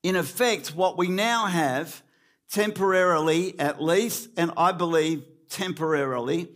In 0.02 0.14
effect, 0.14 0.74
what 0.76 0.96
we 0.96 1.08
now 1.08 1.46
have, 1.46 2.02
temporarily 2.50 3.58
at 3.58 3.82
least, 3.82 4.28
and 4.36 4.52
I 4.56 4.72
believe 4.72 5.24
temporarily, 5.48 6.48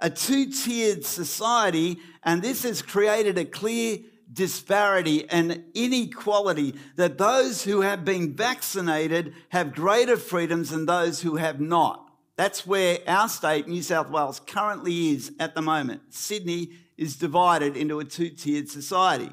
a 0.00 0.10
two 0.10 0.50
tiered 0.50 1.04
society, 1.04 1.98
and 2.22 2.42
this 2.42 2.64
has 2.64 2.82
created 2.82 3.38
a 3.38 3.44
clear 3.44 3.98
disparity 4.32 5.28
and 5.30 5.64
inequality 5.74 6.74
that 6.96 7.18
those 7.18 7.64
who 7.64 7.80
have 7.80 8.04
been 8.04 8.34
vaccinated 8.34 9.34
have 9.48 9.74
greater 9.74 10.16
freedoms 10.16 10.70
than 10.70 10.86
those 10.86 11.22
who 11.22 11.36
have 11.36 11.60
not. 11.60 12.04
That's 12.36 12.66
where 12.66 12.98
our 13.06 13.28
state, 13.28 13.66
New 13.66 13.82
South 13.82 14.10
Wales, 14.10 14.40
currently 14.40 15.10
is 15.10 15.32
at 15.40 15.54
the 15.54 15.62
moment. 15.62 16.02
Sydney 16.10 16.70
is 16.96 17.16
divided 17.16 17.76
into 17.76 18.00
a 18.00 18.04
two 18.04 18.30
tiered 18.30 18.68
society. 18.68 19.30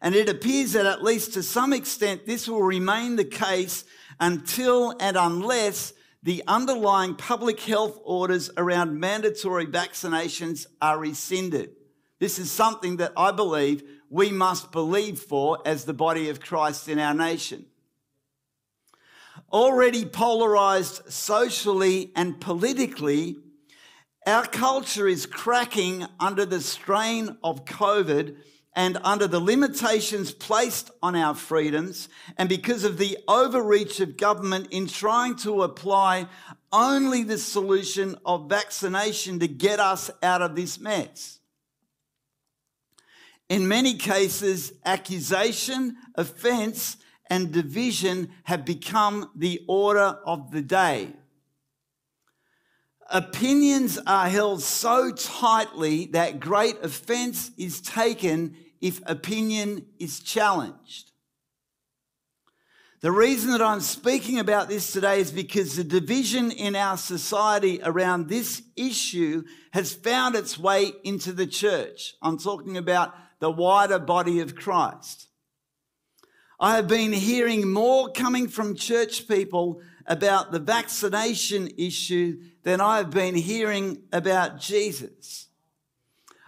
And 0.00 0.14
it 0.14 0.28
appears 0.28 0.72
that, 0.72 0.86
at 0.86 1.02
least 1.02 1.32
to 1.34 1.42
some 1.42 1.72
extent, 1.72 2.26
this 2.26 2.48
will 2.48 2.62
remain 2.62 3.16
the 3.16 3.24
case 3.24 3.84
until 4.20 4.94
and 5.00 5.16
unless 5.16 5.92
the 6.22 6.42
underlying 6.46 7.16
public 7.16 7.60
health 7.60 7.98
orders 8.04 8.50
around 8.56 8.98
mandatory 8.98 9.66
vaccinations 9.66 10.66
are 10.80 10.98
rescinded. 10.98 11.70
This 12.20 12.38
is 12.38 12.50
something 12.52 12.98
that 12.98 13.12
I 13.16 13.32
believe 13.32 13.82
we 14.12 14.30
must 14.30 14.70
believe 14.72 15.18
for 15.18 15.58
as 15.64 15.86
the 15.86 15.94
body 15.94 16.28
of 16.28 16.38
Christ 16.38 16.86
in 16.86 16.98
our 16.98 17.14
nation. 17.14 17.64
Already 19.50 20.04
polarized 20.04 21.10
socially 21.10 22.12
and 22.14 22.38
politically, 22.38 23.36
our 24.26 24.44
culture 24.44 25.08
is 25.08 25.24
cracking 25.24 26.04
under 26.20 26.44
the 26.44 26.60
strain 26.60 27.38
of 27.42 27.64
COVID 27.64 28.36
and 28.76 28.98
under 29.02 29.26
the 29.26 29.40
limitations 29.40 30.30
placed 30.30 30.90
on 31.02 31.16
our 31.16 31.34
freedoms, 31.34 32.10
and 32.36 32.50
because 32.50 32.84
of 32.84 32.98
the 32.98 33.16
overreach 33.28 33.98
of 34.00 34.18
government 34.18 34.68
in 34.70 34.88
trying 34.88 35.36
to 35.36 35.62
apply 35.62 36.26
only 36.70 37.22
the 37.22 37.38
solution 37.38 38.14
of 38.26 38.50
vaccination 38.50 39.38
to 39.38 39.48
get 39.48 39.80
us 39.80 40.10
out 40.22 40.42
of 40.42 40.54
this 40.54 40.78
mess. 40.78 41.38
In 43.52 43.68
many 43.68 43.98
cases, 43.98 44.72
accusation, 44.82 45.98
offense, 46.14 46.96
and 47.28 47.52
division 47.52 48.30
have 48.44 48.64
become 48.64 49.30
the 49.36 49.60
order 49.68 50.18
of 50.24 50.52
the 50.52 50.62
day. 50.62 51.12
Opinions 53.10 53.98
are 54.06 54.30
held 54.30 54.62
so 54.62 55.12
tightly 55.12 56.06
that 56.12 56.40
great 56.40 56.76
offense 56.82 57.50
is 57.58 57.82
taken 57.82 58.56
if 58.80 59.02
opinion 59.04 59.84
is 59.98 60.20
challenged. 60.20 61.12
The 63.02 63.12
reason 63.12 63.50
that 63.50 63.60
I'm 63.60 63.80
speaking 63.80 64.38
about 64.38 64.70
this 64.70 64.94
today 64.94 65.20
is 65.20 65.30
because 65.30 65.76
the 65.76 65.84
division 65.84 66.52
in 66.52 66.74
our 66.74 66.96
society 66.96 67.80
around 67.84 68.30
this 68.30 68.62
issue 68.76 69.42
has 69.74 69.92
found 69.92 70.36
its 70.36 70.58
way 70.58 70.92
into 71.04 71.32
the 71.32 71.46
church. 71.46 72.14
I'm 72.22 72.38
talking 72.38 72.78
about 72.78 73.12
the 73.42 73.50
wider 73.50 73.98
body 73.98 74.38
of 74.38 74.54
Christ. 74.54 75.26
I 76.60 76.76
have 76.76 76.86
been 76.86 77.12
hearing 77.12 77.72
more 77.72 78.08
coming 78.12 78.46
from 78.46 78.76
church 78.76 79.26
people 79.26 79.80
about 80.06 80.52
the 80.52 80.60
vaccination 80.60 81.68
issue 81.76 82.40
than 82.62 82.80
I 82.80 82.98
have 82.98 83.10
been 83.10 83.34
hearing 83.34 84.04
about 84.12 84.60
Jesus. 84.60 85.48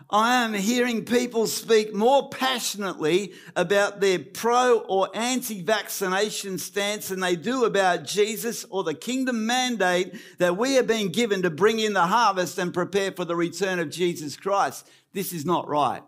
I 0.09 0.45
am 0.45 0.55
hearing 0.55 1.05
people 1.05 1.49
speak 1.49 1.93
more 1.93 2.29
passionately 2.29 3.33
about 3.57 4.01
their 4.01 4.21
pro 4.21 4.79
or 4.79 5.09
anti 5.15 5.63
vaccination 5.63 6.59
stance 6.59 7.09
than 7.09 7.19
they 7.19 7.35
do 7.35 7.65
about 7.65 8.05
Jesus 8.05 8.65
or 8.71 8.85
the 8.85 8.95
kingdom 8.95 9.47
mandate 9.47 10.15
that 10.39 10.57
we 10.57 10.79
are 10.79 10.85
being 10.85 11.09
given 11.09 11.43
to 11.43 11.51
bring 11.51 11.81
in 11.81 11.93
the 11.93 12.07
harvest 12.07 12.57
and 12.59 12.73
prepare 12.73 13.11
for 13.11 13.25
the 13.25 13.35
return 13.35 13.81
of 13.81 13.91
Jesus 13.91 14.37
Christ. 14.37 14.89
This 15.13 15.33
is 15.33 15.45
not 15.45 15.67
right. 15.67 16.05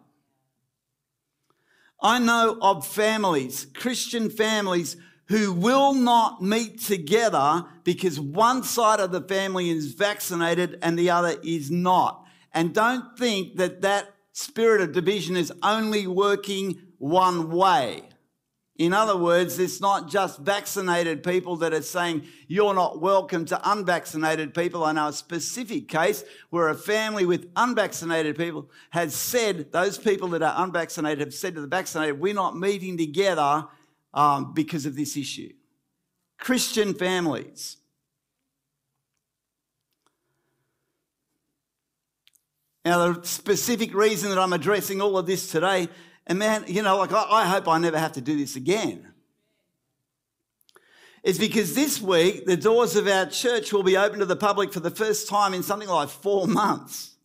I 2.01 2.19
know 2.19 2.59
of 2.61 2.87
families, 2.87 3.67
Christian 3.75 4.31
families, 4.31 4.97
who 5.29 5.53
will 5.53 5.93
not 5.93 6.43
meet 6.43 6.81
together 6.81 7.65
because 7.85 8.21
one 8.21 8.63
side 8.63 9.01
of 9.01 9.13
the 9.13 9.23
family 9.23 9.71
is 9.71 9.95
vaccinated 9.95 10.79
and 10.83 10.99
the 10.99 11.11
other 11.11 11.37
is 11.43 11.71
not. 11.71 12.25
And 12.53 12.75
don't 12.75 13.19
think 13.19 13.57
that 13.57 13.83
that 13.83 14.15
spirit 14.33 14.81
of 14.81 14.93
division 14.93 15.37
is 15.37 15.53
only 15.63 16.07
working 16.07 16.81
one 16.99 17.51
way. 17.51 18.03
In 18.79 18.93
other 18.93 19.17
words, 19.17 19.59
it's 19.59 19.81
not 19.81 20.09
just 20.09 20.39
vaccinated 20.39 21.23
people 21.23 21.57
that 21.57 21.73
are 21.73 21.81
saying 21.81 22.27
you're 22.47 22.75
not 22.75 23.01
welcome 23.01 23.47
to 23.47 23.71
unvaccinated 23.71 24.53
people. 24.53 24.85
I 24.85 24.93
know 24.93 25.09
a 25.09 25.13
specific 25.15 25.89
case 25.89 26.25
where 26.51 26.69
a 26.69 26.75
family 26.75 27.25
with 27.25 27.51
unvaccinated 27.57 28.37
people 28.37 28.71
has 28.91 29.15
said, 29.15 29.73
those 29.73 29.97
people 29.97 30.29
that 30.29 30.43
are 30.43 30.63
unvaccinated 30.63 31.21
have 31.21 31.35
said 31.35 31.55
to 31.55 31.63
the 31.63 31.67
vaccinated, 31.67 32.21
we're 32.21 32.35
not 32.35 32.59
meeting 32.59 32.99
together 32.99 33.67
um, 34.13 34.53
because 34.53 34.85
of 34.85 34.95
this 34.95 35.17
issue. 35.17 35.53
Christian 36.39 36.93
families. 36.93 37.79
Now, 42.85 43.13
the 43.13 43.27
specific 43.27 43.95
reason 43.95 44.29
that 44.31 44.39
I'm 44.39 44.53
addressing 44.53 45.01
all 45.01 45.17
of 45.17 45.27
this 45.27 45.51
today 45.51 45.89
And 46.27 46.39
man, 46.39 46.65
you 46.67 46.83
know, 46.83 46.99
like 46.99 47.13
I, 47.13 47.23
I 47.23 47.45
hope 47.47 47.69
I 47.69 47.79
never 47.79 47.99
have 47.99 48.13
to 48.13 48.21
do 48.21 48.37
this 48.37 48.57
again. 48.57 49.13
It's 51.23 51.39
because 51.39 51.75
this 51.75 52.01
week 52.01 52.47
the 52.47 52.57
doors 52.57 52.95
of 52.95 53.09
our 53.09 53.27
church 53.27 53.73
will 53.73 53.83
be 53.83 53.97
open 53.97 54.21
to 54.21 54.27
the 54.27 54.37
public 54.37 54.73
for 54.73 54.81
the 54.81 54.91
first 54.91 55.29
time 55.29 55.55
in 55.55 55.63
something 55.63 55.89
like 55.89 56.09
four 56.09 56.47
months. 56.47 57.17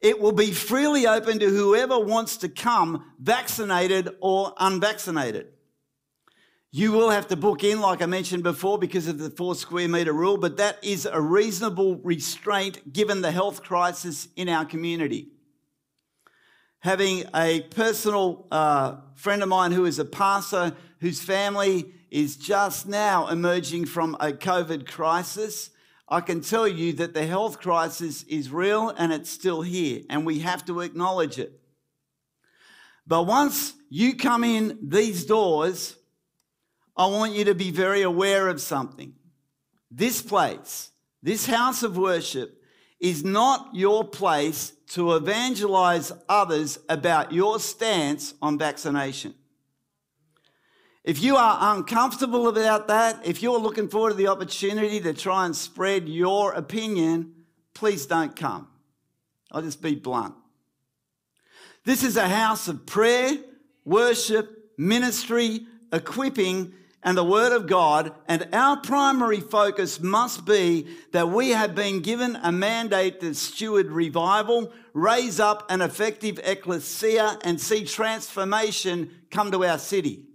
It 0.00 0.20
will 0.20 0.32
be 0.32 0.50
freely 0.50 1.06
open 1.06 1.38
to 1.38 1.48
whoever 1.48 1.98
wants 1.98 2.38
to 2.38 2.48
come, 2.48 3.12
vaccinated 3.20 4.16
or 4.20 4.52
unvaccinated. 4.58 5.48
You 6.72 6.92
will 6.92 7.10
have 7.10 7.28
to 7.28 7.36
book 7.36 7.62
in, 7.62 7.80
like 7.80 8.00
I 8.00 8.06
mentioned 8.06 8.42
before, 8.42 8.78
because 8.78 9.06
of 9.06 9.18
the 9.18 9.28
four 9.28 9.54
square 9.54 9.86
metre 9.86 10.12
rule, 10.14 10.38
but 10.38 10.56
that 10.56 10.82
is 10.82 11.04
a 11.04 11.20
reasonable 11.20 11.96
restraint 11.96 12.92
given 12.92 13.20
the 13.20 13.30
health 13.30 13.62
crisis 13.62 14.28
in 14.34 14.48
our 14.48 14.64
community. 14.64 15.31
Having 16.82 17.26
a 17.32 17.60
personal 17.60 18.44
uh, 18.50 18.96
friend 19.14 19.40
of 19.40 19.48
mine 19.48 19.70
who 19.70 19.84
is 19.84 20.00
a 20.00 20.04
pastor 20.04 20.74
whose 20.98 21.22
family 21.22 21.92
is 22.10 22.36
just 22.36 22.88
now 22.88 23.28
emerging 23.28 23.86
from 23.86 24.16
a 24.18 24.32
COVID 24.32 24.88
crisis, 24.88 25.70
I 26.08 26.20
can 26.20 26.40
tell 26.40 26.66
you 26.66 26.92
that 26.94 27.14
the 27.14 27.24
health 27.24 27.60
crisis 27.60 28.24
is 28.24 28.50
real 28.50 28.88
and 28.88 29.12
it's 29.12 29.30
still 29.30 29.62
here, 29.62 30.02
and 30.10 30.26
we 30.26 30.40
have 30.40 30.64
to 30.64 30.80
acknowledge 30.80 31.38
it. 31.38 31.60
But 33.06 33.28
once 33.28 33.74
you 33.88 34.16
come 34.16 34.42
in 34.42 34.76
these 34.82 35.24
doors, 35.24 35.96
I 36.96 37.06
want 37.06 37.32
you 37.32 37.44
to 37.44 37.54
be 37.54 37.70
very 37.70 38.02
aware 38.02 38.48
of 38.48 38.60
something. 38.60 39.14
This 39.88 40.20
place, 40.20 40.90
this 41.22 41.46
house 41.46 41.84
of 41.84 41.96
worship, 41.96 42.60
is 43.02 43.24
not 43.24 43.68
your 43.74 44.04
place 44.04 44.72
to 44.86 45.14
evangelize 45.14 46.12
others 46.28 46.78
about 46.88 47.32
your 47.32 47.58
stance 47.58 48.34
on 48.40 48.56
vaccination. 48.56 49.34
If 51.02 51.20
you 51.20 51.36
are 51.36 51.74
uncomfortable 51.74 52.46
about 52.46 52.86
that, 52.86 53.26
if 53.26 53.42
you're 53.42 53.58
looking 53.58 53.88
forward 53.88 54.10
to 54.10 54.16
the 54.16 54.28
opportunity 54.28 55.00
to 55.00 55.12
try 55.12 55.44
and 55.44 55.56
spread 55.56 56.08
your 56.08 56.52
opinion, 56.52 57.34
please 57.74 58.06
don't 58.06 58.36
come. 58.36 58.68
I'll 59.50 59.62
just 59.62 59.82
be 59.82 59.96
blunt. 59.96 60.36
This 61.84 62.04
is 62.04 62.16
a 62.16 62.28
house 62.28 62.68
of 62.68 62.86
prayer, 62.86 63.32
worship, 63.84 64.70
ministry, 64.78 65.66
equipping, 65.92 66.72
and 67.04 67.16
the 67.16 67.24
Word 67.24 67.52
of 67.52 67.66
God, 67.66 68.12
and 68.28 68.48
our 68.52 68.76
primary 68.76 69.40
focus 69.40 70.00
must 70.00 70.44
be 70.44 70.86
that 71.10 71.30
we 71.30 71.50
have 71.50 71.74
been 71.74 72.00
given 72.00 72.36
a 72.42 72.52
mandate 72.52 73.20
to 73.20 73.34
steward 73.34 73.90
revival, 73.90 74.72
raise 74.92 75.40
up 75.40 75.68
an 75.68 75.80
effective 75.80 76.38
ecclesia, 76.44 77.38
and 77.42 77.60
see 77.60 77.84
transformation 77.84 79.10
come 79.30 79.50
to 79.50 79.64
our 79.64 79.78
city. 79.78 80.26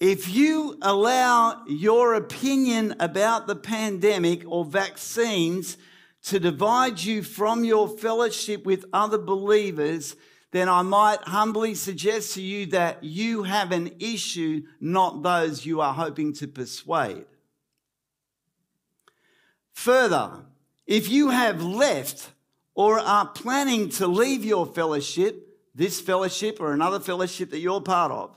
If 0.00 0.34
you 0.34 0.78
allow 0.80 1.62
your 1.68 2.14
opinion 2.14 2.96
about 2.98 3.46
the 3.46 3.54
pandemic 3.54 4.42
or 4.46 4.64
vaccines 4.64 5.76
to 6.22 6.40
divide 6.40 6.98
you 7.00 7.22
from 7.22 7.64
your 7.64 7.86
fellowship 7.86 8.64
with 8.64 8.86
other 8.92 9.18
believers, 9.18 10.16
then 10.52 10.68
I 10.68 10.82
might 10.82 11.20
humbly 11.22 11.74
suggest 11.74 12.34
to 12.34 12.42
you 12.42 12.66
that 12.66 13.04
you 13.04 13.44
have 13.44 13.70
an 13.70 13.92
issue, 14.00 14.62
not 14.80 15.22
those 15.22 15.64
you 15.64 15.80
are 15.80 15.94
hoping 15.94 16.32
to 16.34 16.48
persuade. 16.48 17.26
Further, 19.72 20.44
if 20.86 21.08
you 21.08 21.30
have 21.30 21.62
left 21.62 22.30
or 22.74 22.98
are 22.98 23.26
planning 23.26 23.88
to 23.90 24.06
leave 24.06 24.44
your 24.44 24.66
fellowship, 24.66 25.46
this 25.74 26.00
fellowship 26.00 26.58
or 26.60 26.72
another 26.72 26.98
fellowship 26.98 27.50
that 27.50 27.60
you're 27.60 27.80
part 27.80 28.10
of, 28.10 28.36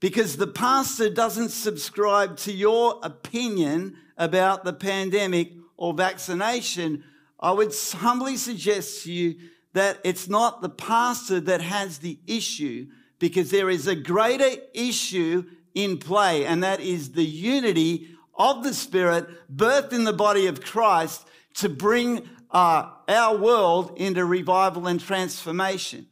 because 0.00 0.36
the 0.36 0.46
pastor 0.46 1.10
doesn't 1.10 1.50
subscribe 1.50 2.36
to 2.36 2.52
your 2.52 3.00
opinion 3.02 3.96
about 4.16 4.64
the 4.64 4.72
pandemic 4.72 5.52
or 5.76 5.92
vaccination, 5.92 7.02
I 7.40 7.50
would 7.50 7.74
humbly 7.94 8.36
suggest 8.36 9.02
to 9.04 9.12
you 9.12 9.36
that 9.78 10.00
it's 10.02 10.28
not 10.28 10.60
the 10.60 10.68
pastor 10.68 11.38
that 11.38 11.60
has 11.60 11.98
the 11.98 12.18
issue 12.26 12.88
because 13.20 13.52
there 13.52 13.70
is 13.70 13.86
a 13.86 13.94
greater 13.94 14.60
issue 14.74 15.44
in 15.72 15.98
play, 15.98 16.44
and 16.44 16.64
that 16.64 16.80
is 16.80 17.12
the 17.12 17.24
unity 17.24 18.08
of 18.36 18.64
the 18.64 18.74
Spirit 18.74 19.28
birthed 19.54 19.92
in 19.92 20.02
the 20.02 20.12
body 20.12 20.48
of 20.48 20.60
Christ 20.60 21.28
to 21.54 21.68
bring 21.68 22.28
uh, 22.50 22.90
our 23.08 23.36
world 23.36 23.92
into 23.96 24.24
revival 24.24 24.88
and 24.88 24.98
transformation. 24.98 26.08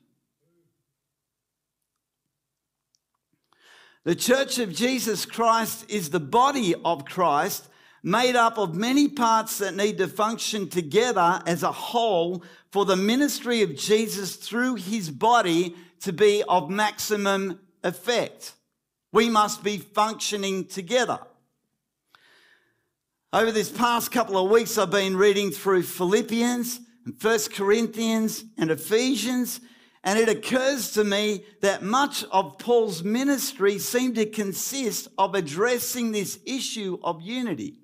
The 4.04 4.14
church 4.14 4.60
of 4.60 4.72
Jesus 4.72 5.26
Christ 5.26 5.90
is 5.90 6.10
the 6.10 6.20
body 6.20 6.76
of 6.84 7.04
Christ, 7.04 7.68
made 8.06 8.36
up 8.36 8.56
of 8.56 8.72
many 8.72 9.08
parts 9.08 9.58
that 9.58 9.74
need 9.74 9.98
to 9.98 10.06
function 10.06 10.68
together 10.68 11.42
as 11.44 11.64
a 11.64 11.72
whole 11.72 12.40
for 12.70 12.84
the 12.84 12.94
ministry 12.94 13.62
of 13.62 13.74
Jesus 13.74 14.36
through 14.36 14.76
his 14.76 15.10
body 15.10 15.74
to 15.98 16.12
be 16.12 16.44
of 16.48 16.70
maximum 16.70 17.58
effect. 17.82 18.52
We 19.10 19.28
must 19.28 19.64
be 19.64 19.78
functioning 19.78 20.66
together. 20.66 21.18
Over 23.32 23.50
this 23.50 23.70
past 23.70 24.12
couple 24.12 24.38
of 24.38 24.52
weeks, 24.52 24.78
I've 24.78 24.92
been 24.92 25.16
reading 25.16 25.50
through 25.50 25.82
Philippians 25.82 26.78
and 27.06 27.20
First 27.20 27.52
Corinthians 27.54 28.44
and 28.56 28.70
Ephesians 28.70 29.60
and 30.04 30.16
it 30.16 30.28
occurs 30.28 30.92
to 30.92 31.02
me 31.02 31.44
that 31.62 31.82
much 31.82 32.22
of 32.30 32.58
Paul's 32.58 33.02
ministry 33.02 33.80
seemed 33.80 34.14
to 34.14 34.26
consist 34.26 35.08
of 35.18 35.34
addressing 35.34 36.12
this 36.12 36.38
issue 36.46 37.00
of 37.02 37.20
unity. 37.20 37.80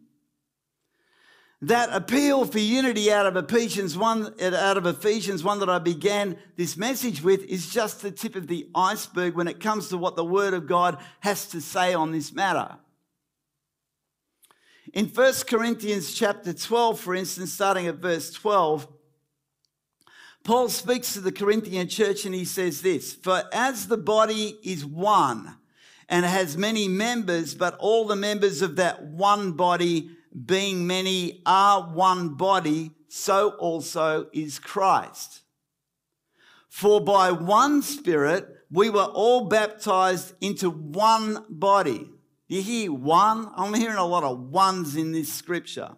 That 1.62 1.90
appeal 1.92 2.44
for 2.44 2.58
unity 2.58 3.12
out 3.12 3.24
of 3.24 3.36
Ephesians 3.36 3.96
1, 3.96 4.34
out 4.42 4.76
of 4.76 4.84
Ephesians 4.84 5.44
1 5.44 5.60
that 5.60 5.70
I 5.70 5.78
began 5.78 6.36
this 6.56 6.76
message 6.76 7.22
with 7.22 7.44
is 7.44 7.70
just 7.70 8.02
the 8.02 8.10
tip 8.10 8.34
of 8.34 8.48
the 8.48 8.68
iceberg 8.74 9.36
when 9.36 9.46
it 9.46 9.60
comes 9.60 9.88
to 9.88 9.96
what 9.96 10.16
the 10.16 10.24
Word 10.24 10.54
of 10.54 10.66
God 10.66 10.98
has 11.20 11.46
to 11.50 11.60
say 11.60 11.94
on 11.94 12.10
this 12.10 12.32
matter. 12.32 12.78
In 14.92 15.06
1 15.06 15.34
Corinthians 15.46 16.14
chapter 16.14 16.52
12, 16.52 16.98
for 16.98 17.14
instance, 17.14 17.52
starting 17.52 17.86
at 17.86 17.94
verse 17.96 18.32
12, 18.32 18.88
Paul 20.42 20.68
speaks 20.68 21.12
to 21.12 21.20
the 21.20 21.30
Corinthian 21.30 21.86
church 21.86 22.24
and 22.24 22.34
he 22.34 22.44
says 22.44 22.82
this 22.82 23.14
For 23.14 23.44
as 23.52 23.86
the 23.86 23.96
body 23.96 24.58
is 24.64 24.84
one 24.84 25.58
and 26.08 26.26
has 26.26 26.56
many 26.56 26.88
members, 26.88 27.54
but 27.54 27.76
all 27.78 28.04
the 28.04 28.16
members 28.16 28.62
of 28.62 28.74
that 28.76 29.04
one 29.04 29.52
body, 29.52 30.10
being 30.46 30.86
many, 30.86 31.42
are 31.46 31.82
one 31.82 32.30
body, 32.30 32.92
so 33.08 33.50
also 33.50 34.28
is 34.32 34.58
Christ. 34.58 35.42
For 36.68 37.00
by 37.00 37.32
one 37.32 37.82
Spirit 37.82 38.48
we 38.70 38.88
were 38.88 39.04
all 39.04 39.44
baptized 39.44 40.32
into 40.40 40.70
one 40.70 41.44
body. 41.50 42.08
You 42.48 42.62
hear 42.62 42.92
one? 42.92 43.50
I'm 43.56 43.74
hearing 43.74 43.98
a 43.98 44.06
lot 44.06 44.24
of 44.24 44.50
ones 44.50 44.96
in 44.96 45.12
this 45.12 45.32
scripture. 45.32 45.90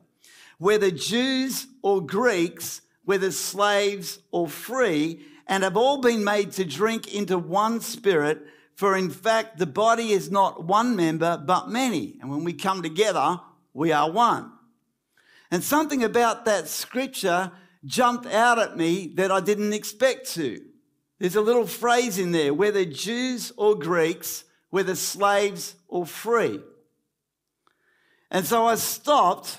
Whether 0.59 0.91
Jews 0.91 1.69
or 1.83 2.05
Greeks, 2.05 2.81
whether 3.05 3.31
slaves 3.31 4.19
or 4.33 4.49
free, 4.49 5.25
and 5.47 5.63
have 5.63 5.77
all 5.77 6.01
been 6.01 6.25
made 6.25 6.53
to 6.53 6.65
drink 6.65 7.15
into 7.15 7.39
one 7.39 7.81
spirit. 7.81 8.43
For 8.75 8.97
in 8.97 9.11
fact, 9.11 9.59
the 9.59 9.67
body 9.67 10.11
is 10.11 10.31
not 10.31 10.65
one 10.65 10.97
member, 10.97 11.37
but 11.37 11.69
many. 11.69 12.19
And 12.21 12.31
when 12.31 12.43
we 12.43 12.53
come 12.53 12.83
together, 12.83 13.41
we 13.75 13.93
are 13.93 14.11
one. 14.11 14.51
And 15.51 15.63
something 15.63 16.03
about 16.03 16.47
that 16.47 16.69
scripture 16.69 17.53
jumped 17.85 18.27
out 18.27 18.59
at 18.59 18.77
me 18.77 19.13
that 19.17 19.31
I 19.31 19.41
didn't 19.41 19.73
expect 19.75 20.31
to. 20.33 20.61
There's 21.19 21.37
a 21.37 21.41
little 21.41 21.67
phrase 21.67 22.19
in 22.19 22.33
there 22.33 22.55
whether 22.55 22.85
Jews 22.85 23.53
or 23.57 23.75
Greeks, 23.75 24.45
whether 24.71 24.95
slaves 24.95 25.75
or 25.89 26.07
free. 26.07 26.61
And 28.31 28.47
so 28.47 28.67
I 28.67 28.77
stopped 28.77 29.59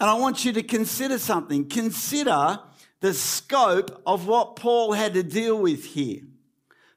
and 0.00 0.08
I 0.08 0.14
want 0.14 0.44
you 0.44 0.52
to 0.54 0.62
consider 0.62 1.18
something. 1.18 1.68
Consider 1.68 2.58
the 3.00 3.14
scope 3.14 4.02
of 4.06 4.26
what 4.26 4.56
Paul 4.56 4.92
had 4.92 5.14
to 5.14 5.22
deal 5.22 5.58
with 5.58 5.84
here. 5.84 6.22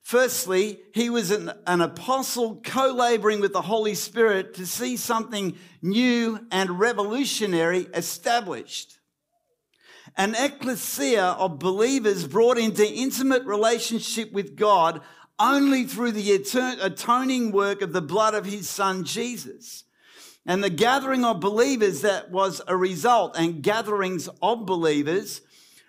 Firstly, 0.03 0.81
he 0.93 1.09
was 1.09 1.31
an, 1.31 1.53
an 1.65 1.79
apostle 1.79 2.57
co 2.63 2.93
laboring 2.93 3.39
with 3.39 3.53
the 3.53 3.61
Holy 3.61 3.95
Spirit 3.95 4.53
to 4.55 4.65
see 4.65 4.97
something 4.97 5.57
new 5.81 6.45
and 6.51 6.77
revolutionary 6.77 7.87
established. 7.93 8.99
An 10.17 10.35
ecclesia 10.35 11.23
of 11.23 11.57
believers 11.57 12.27
brought 12.27 12.57
into 12.57 12.85
intimate 12.85 13.45
relationship 13.45 14.31
with 14.33 14.57
God 14.57 15.01
only 15.39 15.85
through 15.85 16.11
the 16.11 16.33
atoning 16.33 17.51
work 17.53 17.81
of 17.81 17.93
the 17.93 18.01
blood 18.01 18.33
of 18.33 18.45
his 18.45 18.69
son 18.69 19.05
Jesus. 19.05 19.85
And 20.45 20.61
the 20.61 20.69
gathering 20.69 21.23
of 21.23 21.39
believers 21.39 22.01
that 22.01 22.29
was 22.29 22.61
a 22.67 22.75
result, 22.75 23.37
and 23.37 23.63
gatherings 23.63 24.27
of 24.41 24.65
believers 24.65 25.39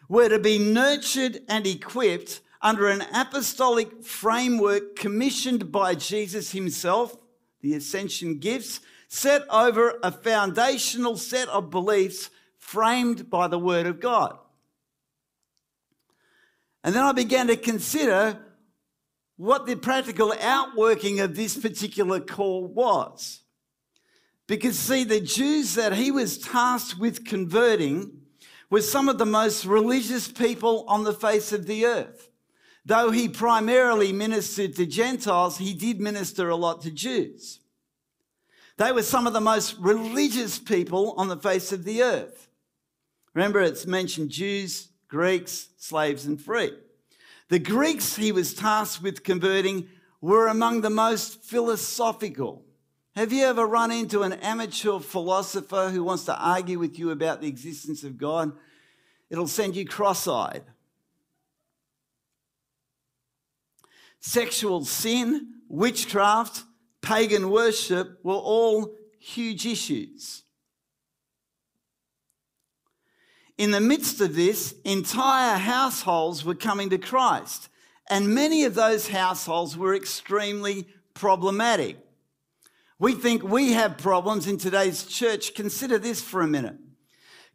were 0.09 0.29
to 0.29 0.39
be 0.39 0.59
nurtured 0.59 1.41
and 1.49 1.67
equipped 1.67 2.41
under 2.65 2.89
an 2.89 3.05
apostolic 3.15 4.03
framework 4.03 4.97
commissioned 4.97 5.71
by 5.71 5.95
Jesus 5.95 6.53
himself, 6.53 7.15
the 7.61 7.75
ascension 7.75 8.39
gifts, 8.39 8.81
set 9.09 9.43
over 9.51 9.99
a 10.03 10.11
foundational 10.11 11.19
set 11.19 11.47
of 11.49 11.71
beliefs 11.71 12.31
framed 12.59 13.29
by 13.29 13.47
the 13.47 13.59
Word 13.59 13.87
of 13.87 14.01
God. 14.01 14.39
And 16.83 16.95
then 16.95 17.03
I 17.03 17.13
began 17.13 17.49
to 17.49 17.57
consider 17.57 18.39
what 19.37 19.67
the 19.67 19.77
practical 19.77 20.33
outworking 20.41 21.21
of 21.21 21.37
this 21.37 21.59
particular 21.59 22.19
call 22.19 22.67
was. 22.67 23.43
Because, 24.47 24.79
see, 24.79 25.05
the 25.05 25.21
Jews 25.21 25.75
that 25.75 25.95
he 25.95 26.11
was 26.11 26.39
tasked 26.39 26.99
with 26.99 27.27
converting 27.27 28.23
were 28.71 28.83
some 28.83 29.09
of 29.09 29.19
the 29.19 29.27
most 29.27 29.67
religious 29.67 30.29
people 30.29 30.85
on 30.89 31.05
the 31.05 31.15
face 31.15 31.53
of 31.53 31.67
the 31.67 31.85
earth. 31.85 32.31
Though 32.87 33.11
he 33.11 33.29
primarily 33.29 34.13
ministered 34.13 34.77
to 34.77 34.87
Gentiles, 34.87 35.59
he 35.59 35.73
did 35.73 36.01
minister 36.01 36.49
a 36.49 36.57
lot 36.57 36.83
to 36.83 36.91
Jews. 36.91 37.61
They 38.77 38.93
were 38.93 39.03
some 39.03 39.27
of 39.27 39.33
the 39.33 39.41
most 39.41 39.77
religious 39.79 40.59
people 40.59 41.15
on 41.17 41.29
the 41.29 41.37
face 41.37 41.73
of 41.73 41.85
the 41.85 42.03
earth. 42.03 42.49
Remember, 43.33 43.61
it's 43.61 43.87
mentioned 43.87 44.31
Jews, 44.31 44.89
Greeks, 45.09 45.69
slaves, 45.79 46.27
and 46.27 46.41
free. 46.41 46.73
The 47.49 47.59
Greeks 47.59 48.17
he 48.17 48.33
was 48.33 48.55
tasked 48.55 49.03
with 49.03 49.23
converting 49.23 49.89
were 50.21 50.49
among 50.49 50.81
the 50.81 50.91
most 50.91 51.43
philosophical. 51.43 52.65
Have 53.15 53.33
you 53.33 53.45
ever 53.45 53.65
run 53.65 53.93
into 53.93 54.23
an 54.23 54.33
amateur 54.35 54.99
philosopher 54.99 55.91
who 55.91 56.03
wants 56.03 56.25
to 56.25 56.37
argue 56.37 56.79
with 56.79 56.99
you 56.99 57.11
about 57.11 57.41
the 57.41 57.47
existence 57.49 58.03
of 58.03 58.19
God? 58.19 58.53
It'll 59.31 59.47
send 59.47 59.77
you 59.77 59.87
cross 59.87 60.27
eyed. 60.27 60.65
Sexual 64.27 64.87
sin, 64.87 65.49
witchcraft, 65.69 66.65
pagan 67.03 67.51
worship 67.51 68.21
were 68.25 68.33
all 68.33 68.95
huge 69.19 69.67
issues. 69.67 70.45
In 73.59 73.71
the 73.71 73.83
midst 73.83 74.23
of 74.23 74.35
this, 74.35 74.77
entire 74.83 75.59
households 75.59 76.43
were 76.43 76.55
coming 76.55 76.89
to 76.89 76.97
Christ, 76.97 77.69
and 78.09 78.35
many 78.35 78.65
of 78.65 78.75
those 78.75 79.09
households 79.09 79.77
were 79.77 79.95
extremely 79.95 80.89
problematic. 81.13 81.99
We 82.99 83.13
think 83.13 83.43
we 83.43 83.73
have 83.73 83.99
problems 83.99 84.47
in 84.47 84.57
today's 84.57 85.05
church. 85.05 85.55
Consider 85.55 85.99
this 85.99 86.23
for 86.23 86.41
a 86.41 86.47
minute. 86.47 86.79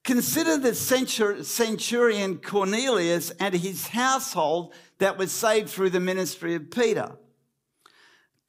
Consider 0.03 0.57
the 0.57 0.75
centurion 0.75 2.37
Cornelius 2.37 3.31
and 3.31 3.55
his 3.55 3.87
household 3.87 4.75
that 4.99 5.17
was 5.17 5.31
saved 5.31 5.69
through 5.69 5.89
the 5.89 5.99
ministry 5.99 6.55
of 6.55 6.71
Peter. 6.71 7.17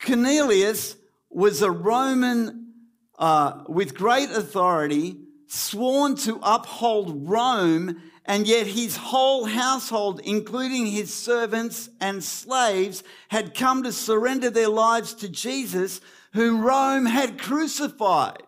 Cornelius 0.00 0.96
was 1.30 1.62
a 1.62 1.70
Roman 1.70 2.72
uh, 3.18 3.64
with 3.68 3.94
great 3.94 4.30
authority, 4.30 5.16
sworn 5.46 6.16
to 6.16 6.40
uphold 6.42 7.28
Rome, 7.28 8.02
and 8.24 8.46
yet 8.46 8.66
his 8.66 8.96
whole 8.96 9.44
household, 9.44 10.20
including 10.24 10.86
his 10.86 11.12
servants 11.12 11.90
and 12.00 12.22
slaves, 12.22 13.02
had 13.28 13.54
come 13.54 13.82
to 13.82 13.92
surrender 13.92 14.50
their 14.50 14.68
lives 14.68 15.14
to 15.14 15.28
Jesus, 15.28 16.00
whom 16.32 16.62
Rome 16.62 17.06
had 17.06 17.38
crucified. 17.38 18.42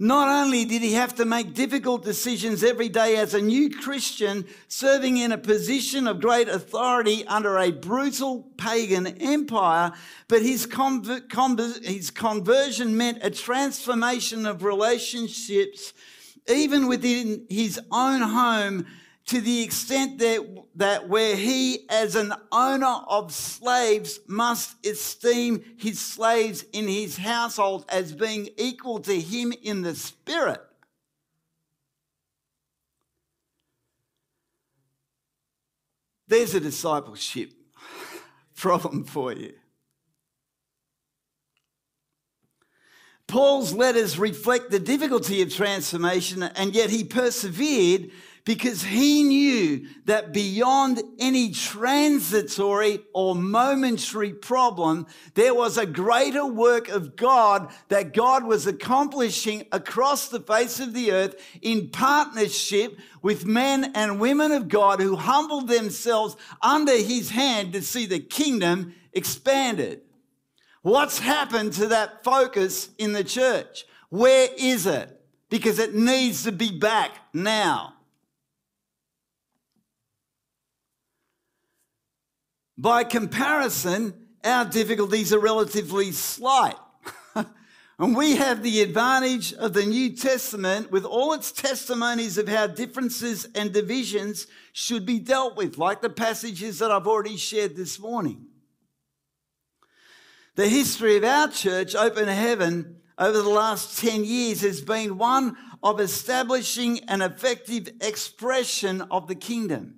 Not 0.00 0.28
only 0.28 0.64
did 0.64 0.82
he 0.82 0.92
have 0.92 1.16
to 1.16 1.24
make 1.24 1.54
difficult 1.54 2.04
decisions 2.04 2.62
every 2.62 2.88
day 2.88 3.16
as 3.16 3.34
a 3.34 3.40
new 3.40 3.68
Christian, 3.68 4.46
serving 4.68 5.16
in 5.16 5.32
a 5.32 5.38
position 5.38 6.06
of 6.06 6.20
great 6.20 6.46
authority 6.48 7.26
under 7.26 7.58
a 7.58 7.72
brutal 7.72 8.48
pagan 8.56 9.08
empire, 9.20 9.90
but 10.28 10.42
his, 10.42 10.68
conver- 10.68 11.26
conver- 11.26 11.84
his 11.84 12.12
conversion 12.12 12.96
meant 12.96 13.18
a 13.22 13.30
transformation 13.30 14.46
of 14.46 14.62
relationships, 14.62 15.92
even 16.48 16.86
within 16.86 17.44
his 17.50 17.80
own 17.90 18.20
home, 18.20 18.86
to 19.28 19.42
the 19.42 19.62
extent 19.62 20.18
that, 20.20 20.64
that 20.76 21.06
where 21.06 21.36
he, 21.36 21.86
as 21.90 22.16
an 22.16 22.32
owner 22.50 22.96
of 23.08 23.30
slaves, 23.30 24.20
must 24.26 24.74
esteem 24.86 25.62
his 25.76 26.00
slaves 26.00 26.64
in 26.72 26.88
his 26.88 27.18
household 27.18 27.84
as 27.90 28.14
being 28.14 28.48
equal 28.56 29.00
to 29.00 29.20
him 29.20 29.52
in 29.62 29.82
the 29.82 29.94
spirit. 29.94 30.62
There's 36.26 36.54
a 36.54 36.60
discipleship 36.60 37.52
problem 38.56 39.04
for 39.04 39.34
you. 39.34 39.52
Paul's 43.26 43.74
letters 43.74 44.18
reflect 44.18 44.70
the 44.70 44.80
difficulty 44.80 45.42
of 45.42 45.54
transformation, 45.54 46.42
and 46.42 46.74
yet 46.74 46.88
he 46.88 47.04
persevered 47.04 48.10
because 48.48 48.82
he 48.82 49.24
knew 49.24 49.86
that 50.06 50.32
beyond 50.32 51.02
any 51.18 51.50
transitory 51.50 52.98
or 53.12 53.34
momentary 53.34 54.32
problem, 54.32 55.06
there 55.34 55.52
was 55.52 55.76
a 55.76 55.84
greater 55.84 56.46
work 56.46 56.88
of 56.88 57.14
God 57.14 57.70
that 57.88 58.14
God 58.14 58.44
was 58.44 58.66
accomplishing 58.66 59.66
across 59.70 60.28
the 60.28 60.40
face 60.40 60.80
of 60.80 60.94
the 60.94 61.12
earth 61.12 61.34
in 61.60 61.90
partnership 61.90 62.98
with 63.20 63.44
men 63.44 63.92
and 63.94 64.18
women 64.18 64.50
of 64.52 64.68
God 64.68 65.02
who 65.02 65.16
humbled 65.16 65.68
themselves 65.68 66.34
under 66.62 66.96
his 66.96 67.28
hand 67.28 67.74
to 67.74 67.82
see 67.82 68.06
the 68.06 68.18
kingdom 68.18 68.94
expanded. 69.12 70.00
What's 70.80 71.18
happened 71.18 71.74
to 71.74 71.88
that 71.88 72.24
focus 72.24 72.88
in 72.96 73.12
the 73.12 73.24
church? 73.24 73.84
Where 74.08 74.48
is 74.56 74.86
it? 74.86 75.20
Because 75.50 75.78
it 75.78 75.94
needs 75.94 76.44
to 76.44 76.52
be 76.52 76.70
back 76.78 77.10
now. 77.34 77.92
By 82.80 83.02
comparison, 83.02 84.14
our 84.44 84.64
difficulties 84.64 85.32
are 85.32 85.40
relatively 85.40 86.12
slight. 86.12 86.76
and 87.34 88.16
we 88.16 88.36
have 88.36 88.62
the 88.62 88.82
advantage 88.82 89.52
of 89.52 89.72
the 89.72 89.84
New 89.84 90.14
Testament 90.14 90.92
with 90.92 91.04
all 91.04 91.32
its 91.32 91.50
testimonies 91.50 92.38
of 92.38 92.48
how 92.48 92.68
differences 92.68 93.48
and 93.56 93.72
divisions 93.72 94.46
should 94.72 95.04
be 95.04 95.18
dealt 95.18 95.56
with, 95.56 95.76
like 95.76 96.02
the 96.02 96.08
passages 96.08 96.78
that 96.78 96.92
I've 96.92 97.08
already 97.08 97.36
shared 97.36 97.74
this 97.74 97.98
morning. 97.98 98.46
The 100.54 100.68
history 100.68 101.16
of 101.16 101.24
our 101.24 101.48
church, 101.48 101.96
Open 101.96 102.28
Heaven, 102.28 103.00
over 103.18 103.42
the 103.42 103.48
last 103.48 103.98
10 103.98 104.24
years 104.24 104.60
has 104.60 104.80
been 104.80 105.18
one 105.18 105.56
of 105.82 105.98
establishing 105.98 107.00
an 107.08 107.22
effective 107.22 107.88
expression 108.00 109.02
of 109.10 109.26
the 109.26 109.34
kingdom. 109.34 109.97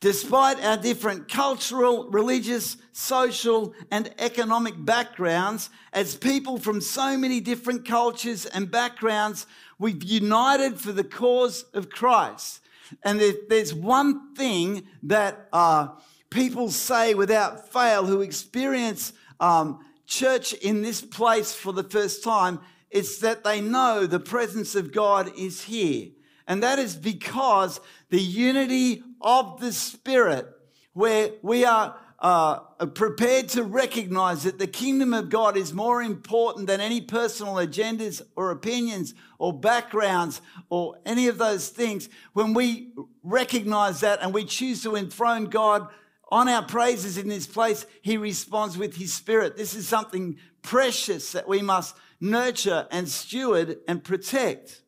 Despite 0.00 0.62
our 0.64 0.76
different 0.76 1.28
cultural, 1.28 2.08
religious, 2.10 2.76
social, 2.92 3.74
and 3.90 4.12
economic 4.18 4.74
backgrounds, 4.84 5.70
as 5.92 6.14
people 6.14 6.58
from 6.58 6.80
so 6.80 7.16
many 7.18 7.40
different 7.40 7.84
cultures 7.84 8.46
and 8.46 8.70
backgrounds, 8.70 9.46
we've 9.78 10.02
united 10.04 10.80
for 10.80 10.92
the 10.92 11.02
cause 11.02 11.64
of 11.74 11.90
Christ. 11.90 12.60
And 13.02 13.20
there's 13.48 13.74
one 13.74 14.34
thing 14.34 14.86
that 15.02 15.48
uh, 15.52 15.88
people 16.30 16.70
say 16.70 17.14
without 17.14 17.72
fail 17.72 18.06
who 18.06 18.20
experience 18.20 19.12
um, 19.40 19.84
church 20.06 20.52
in 20.52 20.82
this 20.82 21.00
place 21.02 21.54
for 21.54 21.72
the 21.72 21.84
first 21.84 22.22
time 22.22 22.60
it's 22.90 23.18
that 23.18 23.44
they 23.44 23.60
know 23.60 24.06
the 24.06 24.20
presence 24.20 24.74
of 24.74 24.92
God 24.92 25.30
is 25.36 25.62
here. 25.62 26.08
And 26.46 26.62
that 26.62 26.78
is 26.78 26.96
because 26.96 27.80
the 28.08 28.20
unity 28.20 29.02
of 29.20 29.60
the 29.60 29.72
Spirit, 29.72 30.46
where 30.92 31.30
we 31.42 31.64
are 31.64 31.96
uh, 32.20 32.58
prepared 32.94 33.48
to 33.48 33.62
recognize 33.62 34.42
that 34.42 34.58
the 34.58 34.66
kingdom 34.66 35.14
of 35.14 35.30
God 35.30 35.56
is 35.56 35.72
more 35.72 36.02
important 36.02 36.66
than 36.66 36.80
any 36.80 37.00
personal 37.00 37.54
agendas 37.54 38.22
or 38.34 38.50
opinions 38.50 39.14
or 39.38 39.52
backgrounds 39.52 40.40
or 40.68 40.96
any 41.06 41.28
of 41.28 41.38
those 41.38 41.68
things. 41.68 42.08
When 42.32 42.54
we 42.54 42.92
recognize 43.22 44.00
that 44.00 44.20
and 44.20 44.34
we 44.34 44.44
choose 44.44 44.82
to 44.82 44.96
enthrone 44.96 45.44
God 45.44 45.88
on 46.30 46.48
our 46.48 46.64
praises 46.64 47.18
in 47.18 47.28
this 47.28 47.46
place, 47.46 47.86
He 48.02 48.16
responds 48.16 48.76
with 48.76 48.96
His 48.96 49.14
Spirit. 49.14 49.56
This 49.56 49.74
is 49.74 49.86
something 49.86 50.38
precious 50.62 51.32
that 51.32 51.48
we 51.48 51.62
must 51.62 51.94
nurture 52.20 52.88
and 52.90 53.08
steward 53.08 53.78
and 53.86 54.02
protect. 54.02 54.82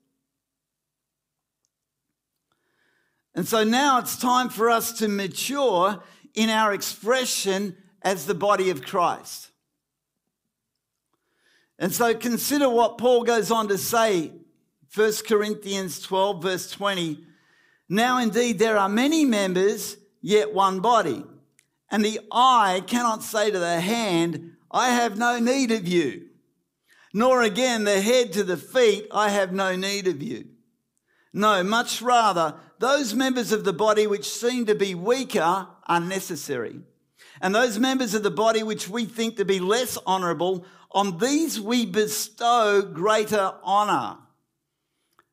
And 3.40 3.48
so 3.48 3.64
now 3.64 3.98
it's 3.98 4.18
time 4.18 4.50
for 4.50 4.68
us 4.68 4.92
to 4.98 5.08
mature 5.08 6.02
in 6.34 6.50
our 6.50 6.74
expression 6.74 7.74
as 8.02 8.26
the 8.26 8.34
body 8.34 8.68
of 8.68 8.82
Christ. 8.82 9.48
And 11.78 11.90
so 11.90 12.14
consider 12.14 12.68
what 12.68 12.98
Paul 12.98 13.24
goes 13.24 13.50
on 13.50 13.68
to 13.68 13.78
say, 13.78 14.32
1 14.94 15.12
Corinthians 15.26 16.02
12, 16.02 16.42
verse 16.42 16.70
20. 16.70 17.24
Now 17.88 18.18
indeed 18.18 18.58
there 18.58 18.76
are 18.76 18.90
many 18.90 19.24
members, 19.24 19.96
yet 20.20 20.52
one 20.52 20.80
body. 20.80 21.24
And 21.90 22.04
the 22.04 22.20
eye 22.30 22.82
cannot 22.86 23.22
say 23.22 23.50
to 23.50 23.58
the 23.58 23.80
hand, 23.80 24.52
I 24.70 24.90
have 24.90 25.16
no 25.16 25.38
need 25.38 25.70
of 25.70 25.88
you. 25.88 26.26
Nor 27.14 27.40
again 27.40 27.84
the 27.84 28.02
head 28.02 28.34
to 28.34 28.44
the 28.44 28.58
feet, 28.58 29.06
I 29.10 29.30
have 29.30 29.54
no 29.54 29.76
need 29.76 30.08
of 30.08 30.22
you. 30.22 30.44
No, 31.32 31.62
much 31.62 32.02
rather, 32.02 32.56
those 32.80 33.12
members 33.12 33.52
of 33.52 33.64
the 33.64 33.74
body 33.74 34.06
which 34.06 34.28
seem 34.28 34.64
to 34.64 34.74
be 34.74 34.94
weaker 34.94 35.68
are 35.86 36.00
necessary. 36.00 36.80
And 37.42 37.54
those 37.54 37.78
members 37.78 38.14
of 38.14 38.22
the 38.22 38.30
body 38.30 38.62
which 38.62 38.88
we 38.88 39.04
think 39.04 39.36
to 39.36 39.44
be 39.44 39.60
less 39.60 39.98
honourable, 40.06 40.64
on 40.90 41.18
these 41.18 41.60
we 41.60 41.84
bestow 41.84 42.80
greater 42.80 43.52
honour. 43.62 44.16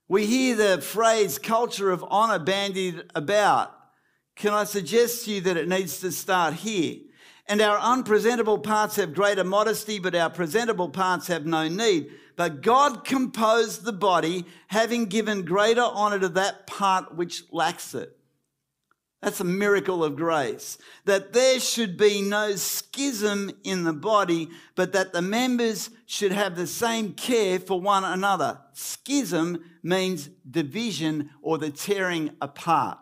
We 0.09 0.25
hear 0.25 0.55
the 0.57 0.81
phrase 0.81 1.39
culture 1.39 1.89
of 1.89 2.03
honour 2.03 2.39
bandied 2.39 3.05
about. 3.15 3.73
Can 4.35 4.53
I 4.53 4.65
suggest 4.65 5.23
to 5.25 5.31
you 5.31 5.41
that 5.41 5.57
it 5.57 5.69
needs 5.69 6.01
to 6.01 6.11
start 6.11 6.53
here? 6.53 6.97
And 7.47 7.61
our 7.61 7.77
unpresentable 7.79 8.59
parts 8.59 8.97
have 8.97 9.13
greater 9.13 9.43
modesty, 9.43 9.99
but 9.99 10.15
our 10.15 10.29
presentable 10.29 10.89
parts 10.89 11.27
have 11.27 11.45
no 11.45 11.67
need. 11.67 12.09
But 12.35 12.61
God 12.61 13.05
composed 13.05 13.83
the 13.83 13.93
body, 13.93 14.45
having 14.67 15.05
given 15.05 15.45
greater 15.45 15.81
honour 15.81 16.19
to 16.19 16.29
that 16.29 16.67
part 16.67 17.15
which 17.15 17.43
lacks 17.51 17.93
it. 17.93 18.17
That's 19.21 19.39
a 19.39 19.45
miracle 19.45 20.03
of 20.03 20.15
grace. 20.15 20.77
That 21.05 21.33
there 21.33 21.59
should 21.59 21.97
be 21.97 22.21
no 22.21 22.55
schism 22.55 23.51
in 23.63 23.83
the 23.83 23.93
body, 23.93 24.49
but 24.75 24.93
that 24.93 25.11
the 25.11 25.23
members 25.23 25.89
should 26.05 26.31
have 26.31 26.55
the 26.55 26.67
same 26.67 27.13
care 27.13 27.59
for 27.59 27.81
one 27.81 28.03
another. 28.03 28.59
Schism 28.73 29.63
means 29.81 30.29
division 30.49 31.31
or 31.41 31.57
the 31.57 31.71
tearing 31.71 32.31
apart. 32.41 32.99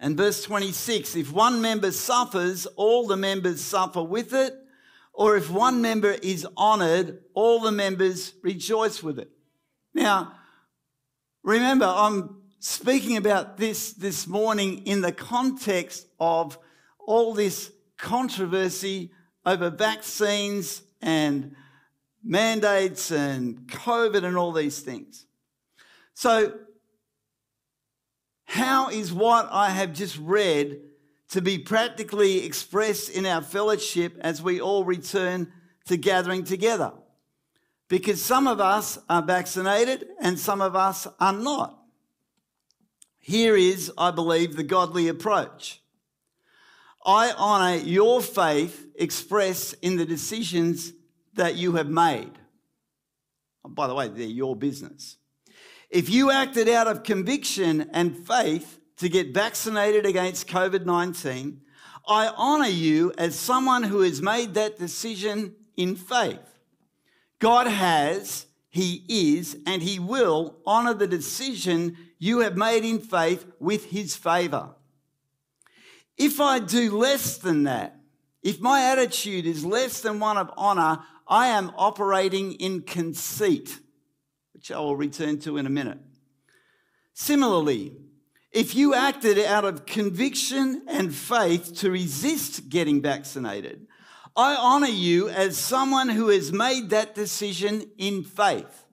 And 0.00 0.16
verse 0.16 0.42
26 0.42 1.16
if 1.16 1.32
one 1.32 1.60
member 1.60 1.90
suffers, 1.92 2.66
all 2.76 3.06
the 3.06 3.16
members 3.16 3.60
suffer 3.60 4.02
with 4.02 4.32
it. 4.32 4.54
Or 5.12 5.36
if 5.36 5.50
one 5.50 5.82
member 5.82 6.12
is 6.12 6.46
honored, 6.56 7.18
all 7.34 7.60
the 7.60 7.72
members 7.72 8.34
rejoice 8.42 9.02
with 9.02 9.18
it. 9.18 9.28
Now, 9.92 10.34
remember, 11.42 11.86
I'm 11.86 12.42
speaking 12.60 13.16
about 13.16 13.56
this 13.56 13.92
this 13.94 14.28
morning 14.28 14.86
in 14.86 15.00
the 15.00 15.10
context 15.10 16.06
of 16.20 16.56
all 17.00 17.34
this 17.34 17.72
controversy 17.96 19.10
over 19.44 19.70
vaccines 19.70 20.82
and 21.02 21.56
mandates 22.22 23.10
and 23.10 23.66
COVID 23.66 24.24
and 24.24 24.36
all 24.36 24.52
these 24.52 24.80
things. 24.80 25.26
So, 26.14 26.52
how 28.48 28.88
is 28.88 29.12
what 29.12 29.46
I 29.52 29.68
have 29.68 29.92
just 29.92 30.16
read 30.16 30.80
to 31.28 31.42
be 31.42 31.58
practically 31.58 32.46
expressed 32.46 33.10
in 33.10 33.26
our 33.26 33.42
fellowship 33.42 34.16
as 34.22 34.40
we 34.40 34.58
all 34.58 34.86
return 34.86 35.52
to 35.84 35.98
gathering 35.98 36.44
together? 36.44 36.94
Because 37.88 38.24
some 38.24 38.46
of 38.46 38.58
us 38.58 38.98
are 39.10 39.20
vaccinated 39.20 40.06
and 40.18 40.38
some 40.38 40.62
of 40.62 40.74
us 40.74 41.06
are 41.20 41.34
not. 41.34 41.78
Here 43.18 43.54
is, 43.54 43.92
I 43.98 44.12
believe, 44.12 44.56
the 44.56 44.62
godly 44.62 45.08
approach. 45.08 45.82
I 47.04 47.32
honour 47.32 47.82
your 47.84 48.22
faith 48.22 48.86
expressed 48.94 49.74
in 49.82 49.96
the 49.96 50.06
decisions 50.06 50.94
that 51.34 51.56
you 51.56 51.74
have 51.74 51.90
made. 51.90 52.32
By 53.62 53.88
the 53.88 53.94
way, 53.94 54.08
they're 54.08 54.26
your 54.26 54.56
business. 54.56 55.18
If 55.90 56.10
you 56.10 56.30
acted 56.30 56.68
out 56.68 56.86
of 56.86 57.02
conviction 57.02 57.88
and 57.92 58.26
faith 58.26 58.78
to 58.98 59.08
get 59.08 59.32
vaccinated 59.32 60.04
against 60.04 60.46
COVID 60.46 60.84
19, 60.84 61.62
I 62.06 62.28
honour 62.28 62.68
you 62.68 63.12
as 63.16 63.38
someone 63.38 63.84
who 63.84 64.00
has 64.00 64.20
made 64.20 64.54
that 64.54 64.78
decision 64.78 65.54
in 65.76 65.96
faith. 65.96 66.58
God 67.38 67.66
has, 67.66 68.46
He 68.68 69.04
is, 69.08 69.56
and 69.66 69.82
He 69.82 69.98
will 69.98 70.56
honour 70.66 70.94
the 70.94 71.06
decision 71.06 71.96
you 72.18 72.40
have 72.40 72.56
made 72.56 72.84
in 72.84 72.98
faith 72.98 73.46
with 73.58 73.86
His 73.86 74.14
favour. 74.14 74.74
If 76.18 76.40
I 76.40 76.58
do 76.58 76.98
less 76.98 77.38
than 77.38 77.62
that, 77.64 77.98
if 78.42 78.60
my 78.60 78.90
attitude 78.90 79.46
is 79.46 79.64
less 79.64 80.00
than 80.00 80.20
one 80.20 80.36
of 80.36 80.50
honour, 80.56 81.02
I 81.26 81.48
am 81.48 81.72
operating 81.76 82.52
in 82.54 82.82
conceit, 82.82 83.78
which 84.68 84.76
I 84.76 84.80
will 84.80 84.96
return 84.96 85.38
to 85.40 85.56
in 85.56 85.64
a 85.64 85.70
minute. 85.70 85.98
Similarly, 87.14 87.92
if 88.52 88.74
you 88.74 88.92
acted 88.92 89.38
out 89.38 89.64
of 89.64 89.86
conviction 89.86 90.82
and 90.86 91.14
faith 91.14 91.74
to 91.76 91.90
resist 91.90 92.68
getting 92.68 93.00
vaccinated, 93.00 93.86
I 94.36 94.56
honour 94.56 94.88
you 94.88 95.30
as 95.30 95.56
someone 95.56 96.10
who 96.10 96.28
has 96.28 96.52
made 96.52 96.90
that 96.90 97.14
decision 97.14 97.90
in 97.96 98.24
faith. 98.24 98.84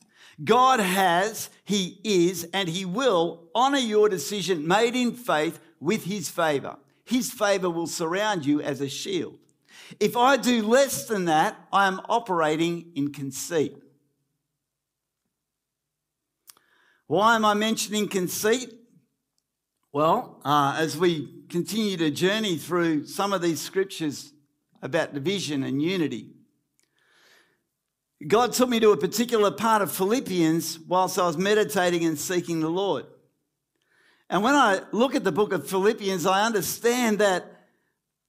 God 0.41 0.79
has, 0.79 1.49
He 1.65 1.99
is, 2.05 2.47
and 2.53 2.69
He 2.69 2.85
will 2.85 3.43
honour 3.53 3.77
your 3.77 4.07
decision 4.07 4.65
made 4.65 4.95
in 4.95 5.11
faith 5.11 5.59
with 5.81 6.05
His 6.05 6.29
favour. 6.29 6.77
His 7.03 7.31
favour 7.31 7.69
will 7.69 7.87
surround 7.87 8.45
you 8.45 8.61
as 8.61 8.79
a 8.79 8.87
shield. 8.87 9.37
If 9.99 10.15
I 10.15 10.37
do 10.37 10.65
less 10.65 11.05
than 11.05 11.25
that, 11.25 11.57
I 11.73 11.87
am 11.87 11.99
operating 12.07 12.93
in 12.95 13.11
conceit. 13.11 13.81
Why 17.07 17.35
am 17.35 17.45
I 17.45 17.53
mentioning 17.53 18.07
conceit? 18.07 18.73
Well, 19.93 20.41
uh, 20.43 20.75
as 20.79 20.97
we 20.97 21.43
continue 21.49 21.97
to 21.97 22.09
journey 22.09 22.57
through 22.57 23.05
some 23.05 23.31
of 23.31 23.43
these 23.43 23.61
scriptures 23.61 24.33
about 24.81 25.13
division 25.13 25.63
and 25.63 25.81
unity, 25.81 26.31
God 28.27 28.53
took 28.53 28.69
me 28.69 28.79
to 28.79 28.91
a 28.91 28.97
particular 28.97 29.51
part 29.51 29.83
of 29.83 29.91
Philippians 29.91 30.79
whilst 30.79 31.19
I 31.19 31.27
was 31.27 31.37
meditating 31.37 32.03
and 32.05 32.17
seeking 32.17 32.59
the 32.59 32.69
Lord. 32.69 33.05
And 34.29 34.41
when 34.41 34.55
I 34.55 34.81
look 34.91 35.13
at 35.13 35.23
the 35.23 35.31
book 35.31 35.53
of 35.53 35.69
Philippians, 35.69 36.25
I 36.25 36.43
understand 36.45 37.19
that 37.19 37.67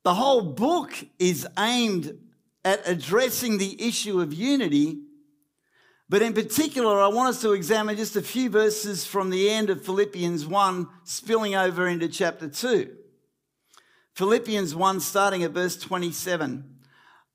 the 0.04 0.14
whole 0.14 0.42
book 0.42 0.92
is 1.18 1.48
aimed 1.58 2.18
at 2.62 2.86
addressing 2.86 3.56
the 3.56 3.82
issue 3.82 4.20
of 4.20 4.34
unity. 4.34 4.98
But 6.08 6.22
in 6.22 6.34
particular, 6.34 7.00
I 7.00 7.08
want 7.08 7.30
us 7.30 7.40
to 7.42 7.52
examine 7.52 7.96
just 7.96 8.14
a 8.14 8.22
few 8.22 8.48
verses 8.48 9.04
from 9.04 9.30
the 9.30 9.50
end 9.50 9.70
of 9.70 9.84
Philippians 9.84 10.46
1, 10.46 10.86
spilling 11.02 11.56
over 11.56 11.88
into 11.88 12.08
chapter 12.08 12.48
2. 12.48 12.94
Philippians 14.14 14.74
1, 14.74 15.00
starting 15.00 15.42
at 15.42 15.50
verse 15.50 15.76
27. 15.76 16.76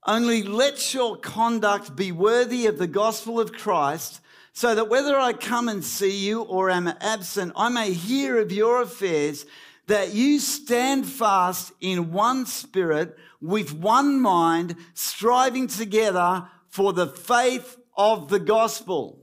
Only 0.08 0.42
let 0.44 0.94
your 0.94 1.18
conduct 1.18 1.98
be 1.98 2.14
worthy 2.14 2.66
of 2.66 2.78
the 2.78 2.88
gospel 2.88 3.42
of 3.42 3.52
Christ, 3.52 4.22
so 4.54 4.74
that 4.74 4.90
whether 4.90 5.20
I 5.20 5.34
come 5.34 5.68
and 5.68 5.84
see 5.84 6.26
you 6.26 6.42
or 6.42 6.70
am 6.70 6.88
absent, 7.02 7.52
I 7.58 7.68
may 7.68 7.92
hear 7.92 8.40
of 8.40 8.54
your 8.54 8.82
affairs 8.82 9.46
that 9.88 10.14
you 10.14 10.40
stand 10.40 11.06
fast 11.06 11.74
in 11.82 12.14
one 12.14 12.46
spirit, 12.46 13.18
with 13.42 13.74
one 13.74 14.22
mind, 14.22 14.78
striving 14.94 15.68
together 15.68 16.48
for 16.70 16.94
the 16.94 17.08
faith 17.08 17.78
of 18.02 18.30
the 18.30 18.40
gospel, 18.40 19.20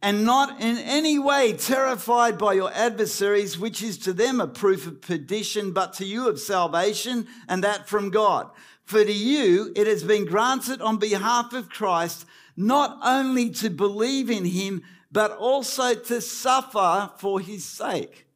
and 0.00 0.24
not 0.24 0.60
in 0.60 0.78
any 0.78 1.18
way 1.18 1.52
terrified 1.52 2.38
by 2.38 2.52
your 2.52 2.72
adversaries, 2.72 3.58
which 3.58 3.82
is 3.82 3.98
to 3.98 4.12
them 4.12 4.40
a 4.40 4.46
proof 4.46 4.86
of 4.86 5.00
perdition, 5.00 5.72
but 5.72 5.92
to 5.94 6.04
you 6.04 6.28
of 6.28 6.38
salvation, 6.38 7.26
and 7.48 7.64
that 7.64 7.88
from 7.88 8.10
God. 8.10 8.48
For 8.84 9.04
to 9.04 9.12
you 9.12 9.72
it 9.74 9.88
has 9.88 10.04
been 10.04 10.26
granted 10.26 10.80
on 10.80 10.98
behalf 10.98 11.52
of 11.52 11.68
Christ 11.68 12.24
not 12.56 13.00
only 13.02 13.50
to 13.50 13.68
believe 13.68 14.30
in 14.30 14.44
him, 14.44 14.82
but 15.10 15.32
also 15.32 15.94
to 15.94 16.20
suffer 16.20 17.10
for 17.18 17.40
his 17.40 17.64
sake 17.64 18.26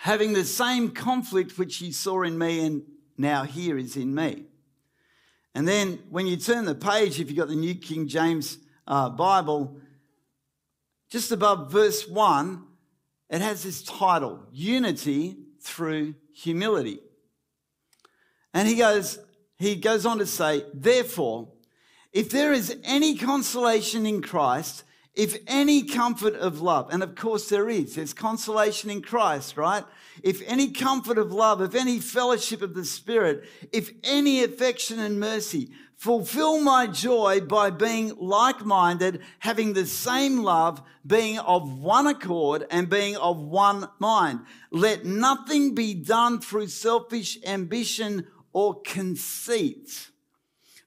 having 0.00 0.32
the 0.32 0.44
same 0.44 0.90
conflict 0.90 1.58
which 1.58 1.76
he 1.76 1.92
saw 1.92 2.22
in 2.22 2.38
me 2.38 2.64
and 2.64 2.82
now 3.20 3.44
here 3.44 3.78
is 3.78 3.96
in 3.96 4.14
me. 4.14 4.44
And 5.54 5.66
then 5.66 5.98
when 6.08 6.26
you 6.26 6.36
turn 6.36 6.64
the 6.64 6.74
page, 6.74 7.20
if 7.20 7.28
you've 7.28 7.36
got 7.36 7.48
the 7.48 7.54
New 7.54 7.74
King 7.74 8.08
James 8.08 8.58
uh, 8.86 9.10
Bible, 9.10 9.80
just 11.10 11.32
above 11.32 11.70
verse 11.70 12.08
1, 12.08 12.64
it 13.30 13.40
has 13.40 13.62
this 13.62 13.82
title 13.82 14.46
Unity 14.52 15.36
through 15.60 16.14
Humility. 16.34 17.00
And 18.54 18.66
he 18.66 18.76
goes, 18.76 19.18
he 19.58 19.76
goes 19.76 20.06
on 20.06 20.18
to 20.18 20.26
say, 20.26 20.64
Therefore, 20.72 21.48
if 22.12 22.30
there 22.30 22.52
is 22.52 22.76
any 22.82 23.16
consolation 23.16 24.06
in 24.06 24.22
Christ, 24.22 24.84
if 25.14 25.36
any 25.46 25.82
comfort 25.82 26.34
of 26.34 26.60
love, 26.60 26.88
and 26.92 27.02
of 27.02 27.14
course 27.14 27.48
there 27.48 27.68
is, 27.68 27.96
there's 27.96 28.14
consolation 28.14 28.90
in 28.90 29.02
Christ, 29.02 29.56
right? 29.56 29.84
If 30.22 30.40
any 30.46 30.70
comfort 30.70 31.18
of 31.18 31.32
love, 31.32 31.60
if 31.60 31.74
any 31.74 31.98
fellowship 31.98 32.62
of 32.62 32.74
the 32.74 32.84
Spirit, 32.84 33.48
if 33.72 33.90
any 34.04 34.44
affection 34.44 35.00
and 35.00 35.18
mercy, 35.18 35.70
fulfill 35.96 36.60
my 36.60 36.86
joy 36.86 37.40
by 37.40 37.70
being 37.70 38.14
like 38.18 38.64
minded, 38.64 39.20
having 39.40 39.72
the 39.72 39.84
same 39.84 40.42
love, 40.42 40.80
being 41.04 41.38
of 41.40 41.78
one 41.78 42.06
accord, 42.06 42.64
and 42.70 42.88
being 42.88 43.16
of 43.16 43.36
one 43.36 43.88
mind. 43.98 44.40
Let 44.70 45.04
nothing 45.04 45.74
be 45.74 45.94
done 45.94 46.40
through 46.40 46.68
selfish 46.68 47.36
ambition 47.44 48.28
or 48.52 48.80
conceit 48.82 50.09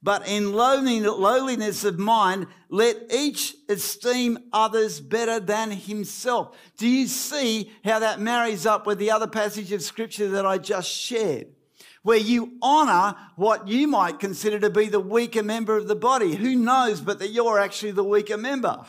but 0.04 0.28
in 0.28 0.52
lowliness 0.52 1.86
of 1.86 1.98
mind, 1.98 2.48
let 2.68 2.98
each 3.10 3.56
esteem 3.70 4.38
others 4.52 5.00
better 5.00 5.40
than 5.40 5.72
himself. 5.72 6.58
Do 6.78 6.90
you 6.90 7.08
see 7.08 7.72
how 7.86 8.00
that 8.00 8.20
marries 8.20 8.66
up 8.66 8.86
with 8.86 9.00
the 9.00 9.12
other 9.12 9.28
passage 9.28 9.72
of 9.72 9.82
scripture 9.82 10.28
that 10.32 10.46
I 10.46 10.58
just 10.58 10.90
shared? 10.90 11.48
Where 12.02 12.18
you 12.18 12.58
honor 12.62 13.16
what 13.38 13.70
you 13.70 13.88
might 13.88 14.20
consider 14.20 14.60
to 14.60 14.70
be 14.70 14.88
the 14.90 15.00
weaker 15.00 15.42
member 15.42 15.78
of 15.78 15.88
the 15.88 15.96
body. 15.96 16.36
Who 16.36 16.54
knows 16.54 17.00
but 17.00 17.20
that 17.20 17.30
you're 17.30 17.58
actually 17.58 17.94
the 17.94 18.04
weaker 18.04 18.36
member? 18.36 18.84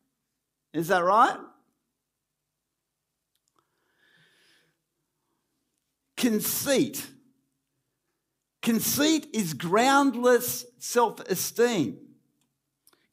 Is 0.74 0.88
that 0.88 1.02
right? 1.02 1.38
Conceit 6.18 7.06
Conceit 8.62 9.26
is 9.32 9.54
groundless 9.54 10.64
self 10.78 11.20
esteem. 11.28 11.98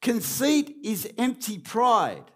Conceit 0.01 0.77
is 0.83 1.11
empty 1.17 1.57
pride. 1.57 2.31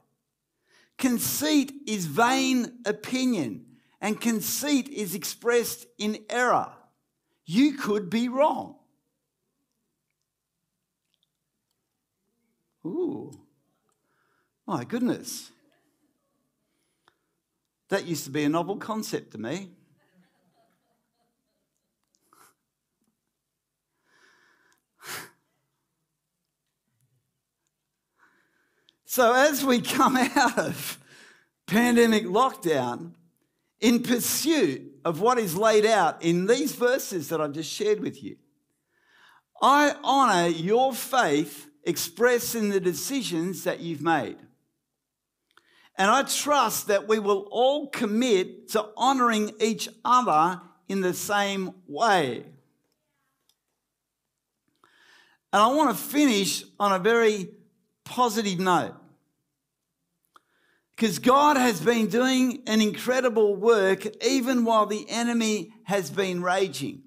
Conceit 0.98 1.72
is 1.88 2.08
vain 2.08 2.80
opinion. 2.86 3.66
And 4.02 4.20
conceit 4.20 4.90
is 4.90 5.16
expressed 5.16 5.86
in 5.98 6.26
error. 6.30 6.74
You 7.46 7.74
could 7.74 8.10
be 8.10 8.28
wrong. 8.28 8.76
Ooh, 12.86 13.32
my 14.68 14.84
goodness. 14.84 15.52
That 17.88 18.06
used 18.06 18.26
to 18.26 18.30
be 18.30 18.44
a 18.44 18.50
novel 18.50 18.76
concept 18.76 19.32
to 19.32 19.38
me. 19.38 19.70
So, 29.16 29.32
as 29.32 29.64
we 29.64 29.80
come 29.80 30.18
out 30.36 30.58
of 30.58 30.98
pandemic 31.68 32.24
lockdown, 32.24 33.12
in 33.80 34.02
pursuit 34.02 34.82
of 35.06 35.22
what 35.22 35.38
is 35.38 35.56
laid 35.56 35.86
out 35.86 36.24
in 36.24 36.48
these 36.48 36.72
verses 36.72 37.30
that 37.30 37.40
I've 37.40 37.52
just 37.52 37.72
shared 37.72 38.00
with 38.00 38.24
you, 38.24 38.38
I 39.62 39.94
honor 40.04 40.48
your 40.48 40.94
faith 40.96 41.70
expressed 41.84 42.56
in 42.56 42.70
the 42.70 42.80
decisions 42.80 43.66
that 43.66 43.82
you've 43.82 44.02
made. 44.02 44.38
And 45.96 46.10
I 46.10 46.24
trust 46.24 46.88
that 46.88 47.08
we 47.08 47.20
will 47.20 47.48
all 47.52 47.90
commit 47.92 48.70
to 48.70 48.90
honoring 48.98 49.52
each 49.60 49.90
other 50.04 50.60
in 50.90 51.02
the 51.02 51.14
same 51.14 51.76
way. 51.88 52.46
And 55.54 55.62
I 55.62 55.68
want 55.68 55.96
to 55.96 56.04
finish 56.04 56.64
on 56.80 56.94
a 56.94 56.98
very 56.98 57.50
positive 58.06 58.60
note. 58.60 58.96
Because 61.04 61.20
God 61.20 61.58
has 61.58 61.82
been 61.82 62.08
doing 62.08 62.64
an 62.66 62.80
incredible 62.80 63.58
work 63.58 64.08
even 64.24 64.64
while 64.64 64.86
the 64.86 65.06
enemy 65.10 65.74
has 65.84 66.10
been 66.10 66.42
raging. 66.42 67.04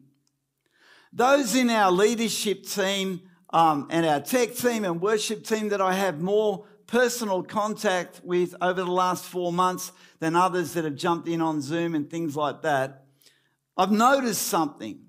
Those 1.15 1.55
in 1.55 1.71
our 1.71 1.91
leadership 1.91 2.65
team 2.65 3.23
um, 3.49 3.87
and 3.89 4.05
our 4.05 4.21
tech 4.21 4.55
team 4.55 4.85
and 4.85 5.01
worship 5.01 5.45
team 5.45 5.71
that 5.71 5.81
I 5.81 5.95
have 5.95 6.21
more 6.21 6.67
personal 6.87 7.43
contact 7.43 8.21
with 8.23 8.55
over 8.61 8.83
the 8.83 8.85
last 8.85 9.25
four 9.25 9.51
months 9.51 9.93
than 10.19 10.37
others 10.37 10.75
that 10.75 10.85
have 10.85 10.97
jumped 10.97 11.27
in 11.27 11.41
on 11.41 11.63
Zoom 11.63 11.95
and 11.95 12.11
things 12.11 12.37
like 12.37 12.61
that, 12.61 13.07
I've 13.79 13.93
noticed 13.93 14.43
something. 14.43 15.07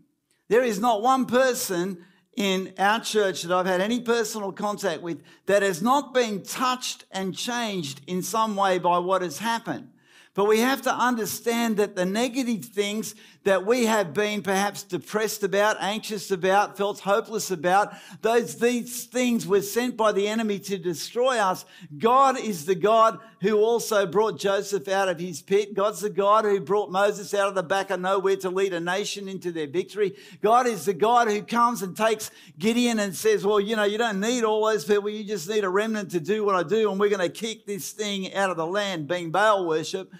There 0.47 0.63
is 0.63 0.79
not 0.79 1.01
one 1.01 1.25
person 1.25 2.05
in 2.37 2.71
our 2.77 2.99
church 2.99 3.41
that 3.41 3.53
I've 3.53 3.65
had 3.65 3.81
any 3.81 3.99
personal 3.99 4.51
contact 4.51 5.01
with 5.01 5.21
that 5.47 5.63
has 5.63 5.81
not 5.81 6.13
been 6.13 6.43
touched 6.43 7.03
and 7.11 7.35
changed 7.35 8.01
in 8.05 8.21
some 8.21 8.55
way 8.55 8.77
by 8.77 8.99
what 8.99 9.23
has 9.23 9.39
happened. 9.39 9.89
But 10.37 10.45
we 10.45 10.59
have 10.59 10.83
to 10.83 10.93
understand 10.93 11.77
that 11.77 11.95
the 11.95 12.05
negative 12.05 12.65
things 12.65 13.15
that 13.43 13.65
we 13.65 13.85
have 13.85 14.13
been 14.13 14.43
perhaps 14.43 14.83
depressed 14.83 15.41
about, 15.41 15.77
anxious 15.79 16.29
about, 16.29 16.77
felt 16.77 16.99
hopeless 16.99 17.49
about, 17.49 17.93
those 18.21 18.59
these 18.59 19.05
things 19.05 19.47
were 19.47 19.63
sent 19.63 19.97
by 19.97 20.11
the 20.11 20.27
enemy 20.27 20.59
to 20.59 20.77
destroy 20.77 21.39
us. 21.39 21.65
God 21.97 22.39
is 22.39 22.67
the 22.67 22.75
God 22.75 23.19
who 23.41 23.57
also 23.57 24.05
brought 24.05 24.37
Joseph 24.37 24.87
out 24.87 25.09
of 25.09 25.17
his 25.17 25.41
pit. 25.41 25.73
God's 25.73 26.01
the 26.01 26.09
God 26.09 26.45
who 26.45 26.59
brought 26.59 26.91
Moses 26.91 27.33
out 27.33 27.47
of 27.47 27.55
the 27.55 27.63
back 27.63 27.89
of 27.89 27.99
nowhere 27.99 28.35
to 28.37 28.49
lead 28.51 28.73
a 28.73 28.79
nation 28.79 29.27
into 29.27 29.51
their 29.51 29.67
victory. 29.67 30.15
God 30.41 30.67
is 30.67 30.85
the 30.85 30.93
God 30.93 31.29
who 31.29 31.41
comes 31.41 31.81
and 31.81 31.97
takes 31.97 32.29
Gideon 32.59 32.99
and 32.99 33.15
says, 33.15 33.43
Well, 33.43 33.59
you 33.59 33.75
know, 33.75 33.85
you 33.85 33.97
don't 33.97 34.19
need 34.19 34.43
all 34.43 34.67
those 34.67 34.85
people, 34.85 35.09
you 35.09 35.23
just 35.23 35.49
need 35.49 35.63
a 35.63 35.69
remnant 35.69 36.11
to 36.11 36.19
do 36.19 36.43
what 36.43 36.53
I 36.53 36.61
do, 36.61 36.91
and 36.91 36.99
we're 36.99 37.09
going 37.09 37.21
to 37.21 37.29
kick 37.29 37.65
this 37.65 37.91
thing 37.91 38.35
out 38.35 38.51
of 38.51 38.57
the 38.57 38.67
land, 38.67 39.07
being 39.07 39.31
Baal 39.31 39.65
worship. 39.65 40.13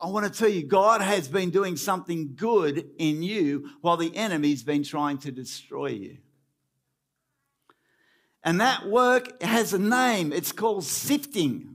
I 0.00 0.06
want 0.06 0.32
to 0.32 0.38
tell 0.38 0.48
you, 0.48 0.64
God 0.64 1.00
has 1.00 1.28
been 1.28 1.50
doing 1.50 1.76
something 1.76 2.34
good 2.36 2.90
in 2.98 3.22
you 3.22 3.70
while 3.80 3.96
the 3.96 4.14
enemy's 4.16 4.62
been 4.62 4.84
trying 4.84 5.18
to 5.18 5.32
destroy 5.32 5.88
you. 5.88 6.18
And 8.44 8.60
that 8.60 8.86
work 8.86 9.42
has 9.42 9.72
a 9.72 9.78
name. 9.78 10.32
It's 10.32 10.52
called 10.52 10.84
sifting. 10.84 11.74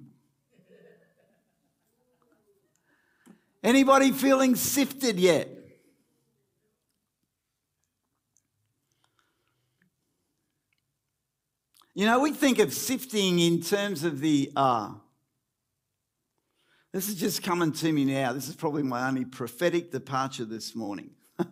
Anybody 3.62 4.12
feeling 4.12 4.56
sifted 4.56 5.20
yet? 5.20 5.50
You 11.94 12.08
know, 12.08 12.20
we 12.20 12.32
think 12.32 12.58
of 12.58 12.74
sifting 12.74 13.40
in 13.40 13.62
terms 13.62 14.04
of 14.04 14.20
the 14.20 14.52
uh, 14.56 14.94
this 16.94 17.10
is 17.10 17.16
just 17.16 17.42
coming 17.42 17.72
to 17.72 17.92
me 17.92 18.06
now. 18.06 18.34
This 18.34 18.48
is 18.48 18.56
probably 18.56 18.84
my 18.84 19.08
only 19.08 19.26
prophetic 19.26 19.92
departure 19.92 20.46
this 20.46 20.76
morning. 20.76 21.10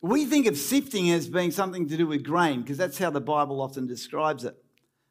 we 0.00 0.24
think 0.24 0.46
of 0.46 0.56
sifting 0.56 1.10
as 1.10 1.28
being 1.28 1.50
something 1.50 1.86
to 1.88 1.96
do 1.98 2.06
with 2.06 2.24
grain 2.24 2.62
because 2.62 2.78
that's 2.78 2.96
how 2.96 3.10
the 3.10 3.20
Bible 3.20 3.60
often 3.60 3.86
describes 3.86 4.44
it. 4.44 4.56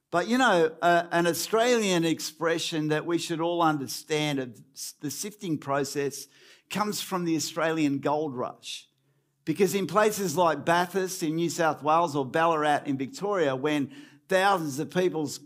But 0.10 0.28
you 0.28 0.40
know, 0.40 0.72
uh, 0.82 1.04
an 1.12 1.28
Australian 1.28 2.04
expression 2.04 2.88
that 2.88 3.06
we 3.06 3.20
should 3.20 3.40
all 3.40 3.62
understand 3.62 4.40
of 4.40 4.60
the 5.02 5.12
sifting 5.12 5.60
process 5.60 6.26
comes 6.72 7.00
from 7.00 7.26
the 7.26 7.36
Australian 7.36 8.00
gold 8.00 8.36
rush. 8.36 8.88
Because 9.46 9.76
in 9.76 9.86
places 9.86 10.36
like 10.36 10.66
Bathurst 10.66 11.22
in 11.22 11.36
New 11.36 11.50
South 11.50 11.84
Wales 11.84 12.16
or 12.16 12.26
Ballarat 12.26 12.84
in 12.86 12.98
Victoria, 12.98 13.56
when 13.56 13.92
thousands 14.30 14.80
of 14.80 14.90
people's 14.90 15.42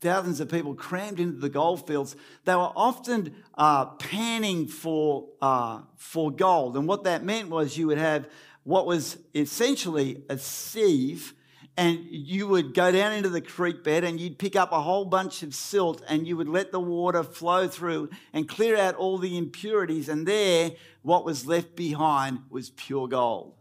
thousands 0.00 0.40
of 0.40 0.48
people 0.48 0.74
crammed 0.74 1.20
into 1.20 1.38
the 1.38 1.48
gold 1.48 1.86
fields, 1.86 2.16
they 2.44 2.54
were 2.54 2.72
often 2.76 3.34
uh, 3.54 3.86
panning 3.86 4.66
for, 4.66 5.28
uh, 5.40 5.80
for 5.96 6.30
gold. 6.30 6.76
And 6.76 6.86
what 6.86 7.04
that 7.04 7.24
meant 7.24 7.48
was 7.48 7.76
you 7.76 7.86
would 7.88 7.98
have 7.98 8.28
what 8.66 8.84
was 8.84 9.18
essentially 9.32 10.24
a 10.28 10.36
sieve, 10.36 11.34
and 11.76 12.04
you 12.10 12.48
would 12.48 12.74
go 12.74 12.90
down 12.90 13.12
into 13.12 13.28
the 13.28 13.40
creek 13.40 13.84
bed 13.84 14.02
and 14.02 14.18
you'd 14.18 14.38
pick 14.38 14.56
up 14.56 14.72
a 14.72 14.80
whole 14.80 15.04
bunch 15.04 15.42
of 15.42 15.54
silt 15.54 16.02
and 16.08 16.26
you 16.26 16.36
would 16.36 16.48
let 16.48 16.72
the 16.72 16.80
water 16.80 17.22
flow 17.22 17.68
through 17.68 18.08
and 18.32 18.48
clear 18.48 18.76
out 18.76 18.94
all 18.94 19.18
the 19.18 19.36
impurities. 19.36 20.08
And 20.08 20.26
there, 20.26 20.72
what 21.02 21.24
was 21.24 21.46
left 21.46 21.76
behind 21.76 22.40
was 22.48 22.70
pure 22.70 23.08
gold. 23.08 23.55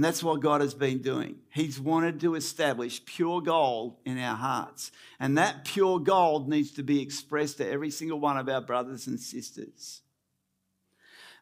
And 0.00 0.04
that's 0.06 0.22
what 0.22 0.40
God 0.40 0.62
has 0.62 0.72
been 0.72 1.02
doing. 1.02 1.40
He's 1.50 1.78
wanted 1.78 2.20
to 2.20 2.34
establish 2.34 3.04
pure 3.04 3.42
gold 3.42 3.98
in 4.06 4.18
our 4.18 4.34
hearts. 4.34 4.92
And 5.18 5.36
that 5.36 5.66
pure 5.66 5.98
gold 5.98 6.48
needs 6.48 6.70
to 6.76 6.82
be 6.82 7.02
expressed 7.02 7.58
to 7.58 7.68
every 7.68 7.90
single 7.90 8.18
one 8.18 8.38
of 8.38 8.48
our 8.48 8.62
brothers 8.62 9.06
and 9.08 9.20
sisters. 9.20 10.00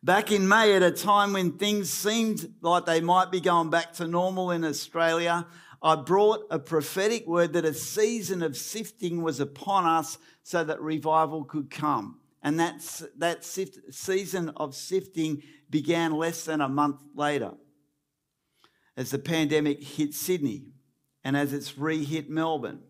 Back 0.02 0.32
in 0.32 0.48
May, 0.48 0.74
at 0.74 0.82
a 0.82 0.90
time 0.90 1.34
when 1.34 1.52
things 1.52 1.88
seemed 1.88 2.52
like 2.60 2.84
they 2.84 3.00
might 3.00 3.30
be 3.30 3.38
going 3.38 3.70
back 3.70 3.92
to 3.92 4.08
normal 4.08 4.50
in 4.50 4.64
Australia, 4.64 5.46
I 5.80 5.94
brought 5.94 6.44
a 6.50 6.58
prophetic 6.58 7.28
word 7.28 7.52
that 7.52 7.64
a 7.64 7.72
season 7.72 8.42
of 8.42 8.56
sifting 8.56 9.22
was 9.22 9.38
upon 9.38 9.86
us 9.86 10.18
so 10.42 10.64
that 10.64 10.80
revival 10.80 11.44
could 11.44 11.70
come. 11.70 12.18
And 12.42 12.58
that, 12.58 13.02
that 13.18 13.44
sift, 13.44 13.94
season 13.94 14.48
of 14.56 14.74
sifting 14.74 15.44
began 15.70 16.10
less 16.10 16.46
than 16.46 16.60
a 16.60 16.68
month 16.68 17.04
later 17.14 17.52
as 18.98 19.12
the 19.12 19.18
pandemic 19.18 19.80
hit 19.80 20.12
Sydney 20.12 20.64
and 21.22 21.36
as 21.36 21.52
it's 21.52 21.78
re 21.78 22.04
hit 22.04 22.28
Melbourne. 22.28 22.80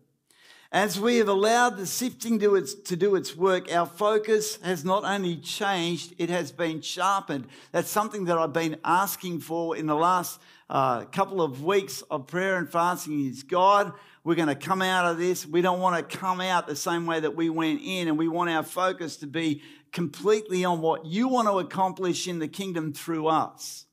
As 0.71 0.99
we 0.99 1.17
have 1.17 1.27
allowed 1.27 1.77
the 1.77 1.85
sifting 1.85 2.39
to, 2.39 2.55
its, 2.55 2.73
to 2.73 2.95
do 2.95 3.15
its 3.15 3.35
work, 3.35 3.71
our 3.71 3.85
focus 3.85 4.57
has 4.63 4.83
not 4.83 5.03
only 5.03 5.37
changed, 5.37 6.15
it 6.17 6.31
has 6.31 6.51
been 6.51 6.81
sharpened. 6.81 7.47
That's 7.71 7.89
something 7.91 8.25
that 8.25 8.39
I've 8.39 8.53
been 8.53 8.77
asking 8.83 9.41
for 9.41 9.77
in 9.77 9.85
the 9.85 9.95
last 9.95 10.39
uh, 10.67 11.05
couple 11.05 11.43
of 11.43 11.63
weeks 11.63 12.01
of 12.09 12.25
prayer 12.25 12.57
and 12.57 12.69
fasting 12.69 13.27
is 13.27 13.43
God, 13.43 13.93
we're 14.23 14.35
going 14.35 14.47
to 14.47 14.55
come 14.55 14.81
out 14.81 15.05
of 15.05 15.19
this. 15.19 15.45
We 15.45 15.61
don't 15.61 15.79
want 15.79 16.09
to 16.09 16.17
come 16.17 16.41
out 16.41 16.67
the 16.67 16.75
same 16.75 17.05
way 17.05 17.19
that 17.19 17.35
we 17.35 17.49
went 17.49 17.81
in, 17.83 18.07
and 18.07 18.17
we 18.17 18.27
want 18.27 18.49
our 18.49 18.63
focus 18.63 19.17
to 19.17 19.27
be 19.27 19.61
completely 19.91 20.65
on 20.65 20.81
what 20.81 21.05
you 21.05 21.27
want 21.27 21.47
to 21.47 21.59
accomplish 21.59 22.27
in 22.27 22.39
the 22.39 22.47
kingdom 22.47 22.93
through 22.93 23.27
us. 23.27 23.85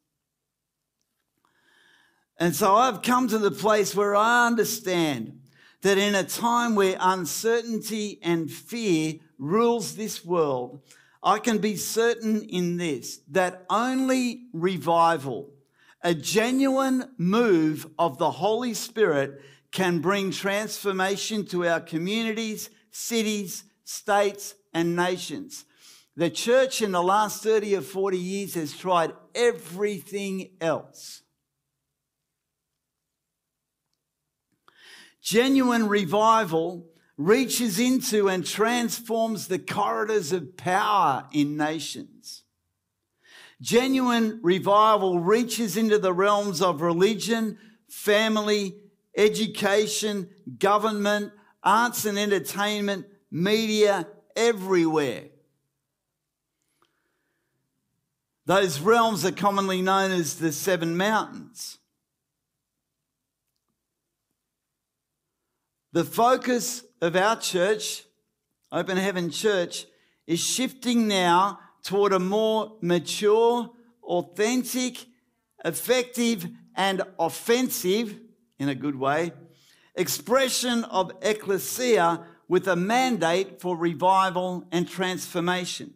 And 2.38 2.54
so 2.54 2.74
I've 2.74 3.02
come 3.02 3.28
to 3.28 3.38
the 3.38 3.50
place 3.50 3.94
where 3.94 4.14
I 4.14 4.46
understand 4.46 5.40
that 5.82 5.98
in 5.98 6.14
a 6.14 6.24
time 6.24 6.74
where 6.74 6.96
uncertainty 7.00 8.18
and 8.22 8.50
fear 8.50 9.14
rules 9.38 9.96
this 9.96 10.24
world, 10.24 10.80
I 11.22 11.38
can 11.38 11.58
be 11.58 11.76
certain 11.76 12.42
in 12.42 12.76
this 12.76 13.20
that 13.30 13.64
only 13.70 14.48
revival, 14.52 15.50
a 16.02 16.14
genuine 16.14 17.10
move 17.16 17.86
of 17.98 18.18
the 18.18 18.30
Holy 18.30 18.74
Spirit, 18.74 19.40
can 19.72 20.00
bring 20.00 20.30
transformation 20.30 21.44
to 21.46 21.66
our 21.66 21.80
communities, 21.80 22.70
cities, 22.90 23.64
states, 23.84 24.54
and 24.72 24.94
nations. 24.94 25.64
The 26.16 26.30
church 26.30 26.80
in 26.80 26.92
the 26.92 27.02
last 27.02 27.42
30 27.42 27.76
or 27.76 27.80
40 27.82 28.18
years 28.18 28.54
has 28.54 28.76
tried 28.76 29.12
everything 29.34 30.50
else. 30.60 31.22
Genuine 35.26 35.88
revival 35.88 36.86
reaches 37.16 37.80
into 37.80 38.28
and 38.28 38.46
transforms 38.46 39.48
the 39.48 39.58
corridors 39.58 40.30
of 40.30 40.56
power 40.56 41.26
in 41.32 41.56
nations. 41.56 42.44
Genuine 43.60 44.38
revival 44.40 45.18
reaches 45.18 45.76
into 45.76 45.98
the 45.98 46.12
realms 46.12 46.62
of 46.62 46.80
religion, 46.80 47.58
family, 47.88 48.76
education, 49.16 50.30
government, 50.60 51.32
arts 51.60 52.04
and 52.04 52.20
entertainment, 52.20 53.06
media, 53.28 54.06
everywhere. 54.36 55.24
Those 58.44 58.78
realms 58.78 59.24
are 59.24 59.32
commonly 59.32 59.82
known 59.82 60.12
as 60.12 60.36
the 60.36 60.52
seven 60.52 60.96
mountains. 60.96 61.75
The 65.96 66.04
focus 66.04 66.84
of 67.00 67.16
our 67.16 67.40
church, 67.40 68.04
Open 68.70 68.98
Heaven 68.98 69.30
Church, 69.30 69.86
is 70.26 70.38
shifting 70.38 71.08
now 71.08 71.58
toward 71.82 72.12
a 72.12 72.18
more 72.18 72.76
mature, 72.82 73.70
authentic, 74.02 75.06
effective, 75.64 76.48
and 76.74 77.00
offensive, 77.18 78.14
in 78.58 78.68
a 78.68 78.74
good 78.74 78.96
way, 78.96 79.32
expression 79.94 80.84
of 80.84 81.12
ecclesia 81.22 82.26
with 82.46 82.68
a 82.68 82.76
mandate 82.76 83.62
for 83.62 83.74
revival 83.74 84.66
and 84.70 84.86
transformation. 84.86 85.94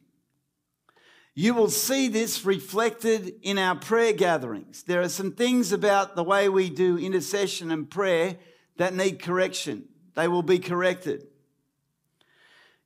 You 1.34 1.52
will 1.52 1.68
see 1.68 2.08
this 2.08 2.46
reflected 2.46 3.34
in 3.42 3.58
our 3.58 3.74
prayer 3.76 4.14
gatherings. 4.14 4.82
There 4.82 5.02
are 5.02 5.10
some 5.10 5.32
things 5.32 5.72
about 5.72 6.16
the 6.16 6.24
way 6.24 6.48
we 6.48 6.70
do 6.70 6.96
intercession 6.96 7.70
and 7.70 7.90
prayer 7.90 8.38
that 8.80 8.94
need 8.94 9.20
correction. 9.20 9.84
They 10.14 10.26
will 10.26 10.42
be 10.42 10.58
corrected. 10.58 11.26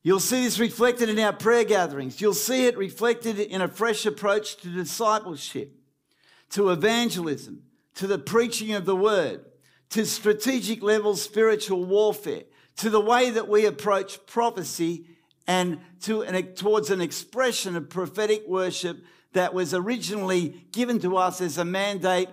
You'll 0.03 0.19
see 0.19 0.43
this 0.43 0.59
reflected 0.59 1.09
in 1.09 1.21
our 1.21 1.33
prayer 1.33 1.63
gatherings. 1.63 2.21
You'll 2.21 2.35
see 2.35 2.67
it 2.67 2.77
reflected 2.77 3.39
in 3.39 3.63
a 3.63 3.69
fresh 3.69 4.05
approach 4.05 4.57
to 4.57 4.69
discipleship, 4.71 5.73
to 6.51 6.71
evangelism, 6.71 7.63
to 7.95 8.09
the 8.09 8.19
preaching 8.19 8.73
of 8.73 8.87
the 8.87 8.97
word, 8.97 9.45
to 9.91 10.05
strategic 10.05 10.83
level 10.83 11.15
spiritual 11.15 11.85
warfare, 11.85 12.43
to 12.79 12.91
the 12.91 13.01
way 13.01 13.31
that 13.31 13.47
we 13.49 13.65
approach 13.65 14.27
prophecy 14.27 15.07
and 15.47 15.79
to 16.01 16.23
an, 16.23 16.55
towards 16.55 16.91
an 16.91 17.01
expression 17.01 17.77
of 17.77 17.89
prophetic 17.89 18.43
worship 18.49 18.99
that 19.33 19.55
was 19.55 19.73
originally 19.73 20.67
given 20.73 20.99
to 20.99 21.17
us 21.17 21.41
as 21.41 21.57
a 21.57 21.65
mandate 21.65 22.31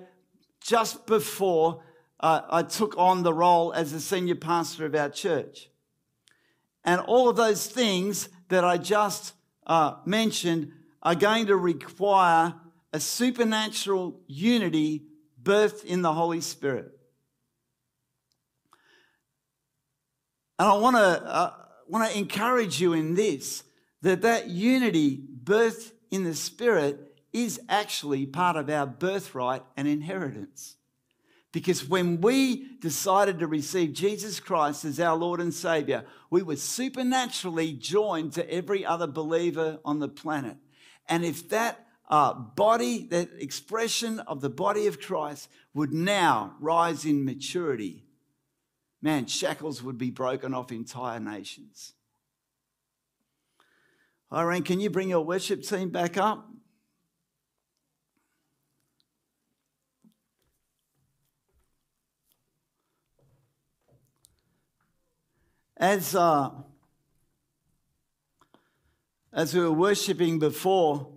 just 0.62 1.06
before 1.06 1.84
uh, 2.22 2.42
I 2.50 2.64
took 2.64 2.98
on 2.98 3.24
the 3.24 3.34
role 3.34 3.74
as 3.74 3.92
the 3.92 4.00
senior 4.00 4.36
pastor 4.36 4.86
of 4.86 4.96
our 4.96 5.10
church. 5.10 5.70
And 6.84 7.02
all 7.02 7.30
of 7.30 7.36
those 7.36 7.68
things 7.68 8.30
that 8.50 8.64
I 8.64 8.78
just 8.78 9.34
uh, 9.68 9.96
mentioned 10.06 10.72
are 11.04 11.16
going 11.16 11.48
to 11.48 11.56
require 11.56 12.54
a 12.94 13.00
supernatural 13.00 14.20
unity 14.28 15.04
birthed 15.42 15.84
in 15.84 16.02
the 16.02 16.14
Holy 16.14 16.42
Spirit. 16.42 16.92
And 20.60 20.70
I 20.70 20.78
want 20.78 20.96
to 20.96 21.02
uh, 21.02 21.54
want 21.88 22.10
to 22.10 22.18
encourage 22.18 22.80
you 22.80 22.94
in 22.94 23.16
this 23.16 23.64
that 24.02 24.22
that 24.22 24.48
unity 24.48 25.24
birthed 25.44 25.92
in 26.12 26.24
the 26.24 26.36
spirit 26.36 27.18
is 27.34 27.60
actually 27.70 28.26
part 28.26 28.58
of 28.58 28.70
our 28.70 28.86
birthright 28.86 29.64
and 29.76 29.88
inheritance. 29.88 30.76
Because 31.52 31.88
when 31.88 32.22
we 32.22 32.78
decided 32.80 33.40
to 33.40 33.48
receive 33.48 33.94
Jesus 33.94 34.40
Christ 34.40 34.86
as 34.86 35.00
our 35.00 35.18
Lord 35.18 35.42
and 35.42 35.54
Savior, 35.54 36.06
we 36.30 36.42
were 36.42 36.56
supernaturally 36.56 37.74
joined 37.74 38.34
to 38.34 38.50
every 38.50 38.86
other 38.86 39.08
believer 39.08 39.80
on 39.84 40.00
the 40.00 40.08
planet. 40.08 40.56
And 41.10 41.26
if 41.26 41.50
that 41.50 41.88
uh, 42.10 42.34
body, 42.34 43.08
that 43.08 43.30
expression 43.38 44.20
of 44.20 44.40
the 44.40 44.50
body 44.50 44.88
of 44.88 45.02
Christ 45.02 45.50
would 45.74 45.94
now 45.94 46.56
rise 46.60 47.04
in 47.04 47.26
maturity, 47.26 48.06
man, 49.02 49.26
shackles 49.26 49.84
would 49.84 49.98
be 49.98 50.10
broken 50.10 50.54
off 50.54 50.72
entire 50.72 51.20
nations. 51.20 51.94
Irene, 54.32 54.64
can 54.64 54.80
you 54.80 54.90
bring 54.90 55.10
your 55.10 55.26
worship 55.26 55.64
team 55.64 55.90
back 55.90 56.16
up? 56.16 56.51
As, 65.82 66.14
uh, 66.14 66.52
as 69.34 69.56
we 69.56 69.62
were 69.62 69.72
worshiping 69.72 70.38
before, 70.38 71.08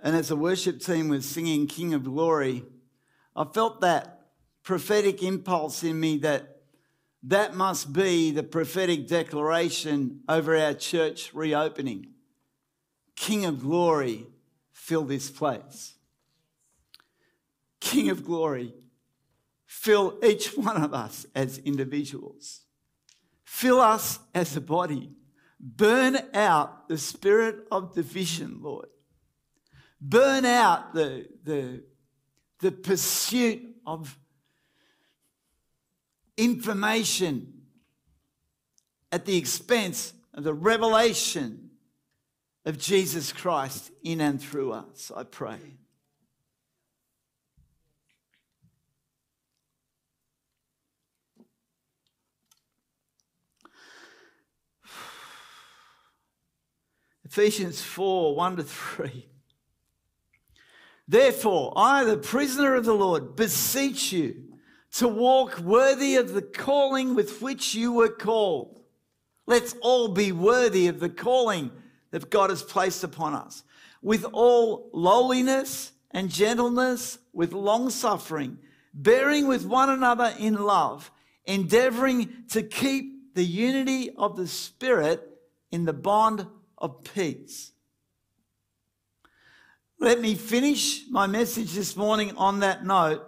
and 0.00 0.14
as 0.14 0.28
the 0.28 0.36
worship 0.36 0.80
team 0.80 1.08
was 1.08 1.28
singing 1.28 1.66
King 1.66 1.92
of 1.92 2.04
Glory, 2.04 2.64
I 3.34 3.46
felt 3.52 3.80
that 3.80 4.28
prophetic 4.62 5.24
impulse 5.24 5.82
in 5.82 5.98
me 5.98 6.18
that 6.18 6.58
that 7.24 7.56
must 7.56 7.92
be 7.92 8.30
the 8.30 8.44
prophetic 8.44 9.08
declaration 9.08 10.20
over 10.28 10.56
our 10.56 10.72
church 10.72 11.34
reopening. 11.34 12.12
King 13.16 13.44
of 13.44 13.60
glory, 13.60 14.28
fill 14.70 15.02
this 15.02 15.32
place. 15.32 15.94
King 17.80 18.08
of 18.08 18.24
glory, 18.24 18.72
fill 19.66 20.16
each 20.22 20.50
one 20.56 20.80
of 20.80 20.94
us 20.94 21.26
as 21.34 21.58
individuals. 21.58 22.60
Fill 23.50 23.80
us 23.80 24.20
as 24.32 24.56
a 24.56 24.60
body. 24.60 25.10
Burn 25.58 26.16
out 26.34 26.88
the 26.88 26.96
spirit 26.96 27.66
of 27.72 27.96
division, 27.96 28.60
Lord. 28.62 28.86
Burn 30.00 30.44
out 30.44 30.94
the, 30.94 31.26
the, 31.42 31.82
the 32.60 32.70
pursuit 32.70 33.60
of 33.84 34.16
information 36.36 37.62
at 39.10 39.26
the 39.26 39.36
expense 39.36 40.14
of 40.32 40.44
the 40.44 40.54
revelation 40.54 41.70
of 42.64 42.78
Jesus 42.78 43.32
Christ 43.32 43.90
in 44.04 44.20
and 44.20 44.40
through 44.40 44.72
us, 44.72 45.10
I 45.14 45.24
pray. 45.24 45.79
Ephesians 57.30 57.80
4 57.80 58.34
1 58.34 58.56
to 58.56 58.64
3. 58.64 59.28
Therefore, 61.06 61.72
I, 61.76 62.02
the 62.02 62.16
prisoner 62.16 62.74
of 62.74 62.84
the 62.84 62.92
Lord, 62.92 63.36
beseech 63.36 64.12
you 64.12 64.58
to 64.94 65.06
walk 65.06 65.60
worthy 65.60 66.16
of 66.16 66.32
the 66.32 66.42
calling 66.42 67.14
with 67.14 67.40
which 67.40 67.72
you 67.72 67.92
were 67.92 68.08
called. 68.08 68.80
Let's 69.46 69.76
all 69.80 70.08
be 70.08 70.32
worthy 70.32 70.88
of 70.88 70.98
the 70.98 71.08
calling 71.08 71.70
that 72.10 72.30
God 72.30 72.50
has 72.50 72.64
placed 72.64 73.04
upon 73.04 73.34
us. 73.34 73.62
With 74.02 74.24
all 74.32 74.90
lowliness 74.92 75.92
and 76.10 76.30
gentleness, 76.30 77.18
with 77.32 77.52
long 77.52 77.90
suffering, 77.90 78.58
bearing 78.92 79.46
with 79.46 79.64
one 79.64 79.88
another 79.88 80.34
in 80.36 80.54
love, 80.54 81.12
endeavoring 81.44 82.44
to 82.48 82.64
keep 82.64 83.36
the 83.36 83.44
unity 83.44 84.10
of 84.16 84.36
the 84.36 84.48
Spirit 84.48 85.28
in 85.70 85.84
the 85.84 85.92
bond 85.92 86.48
of 86.80 87.04
peace. 87.04 87.72
Let 89.98 90.20
me 90.20 90.34
finish 90.34 91.02
my 91.10 91.26
message 91.26 91.72
this 91.72 91.94
morning 91.94 92.34
on 92.36 92.60
that 92.60 92.86
note 92.86 93.22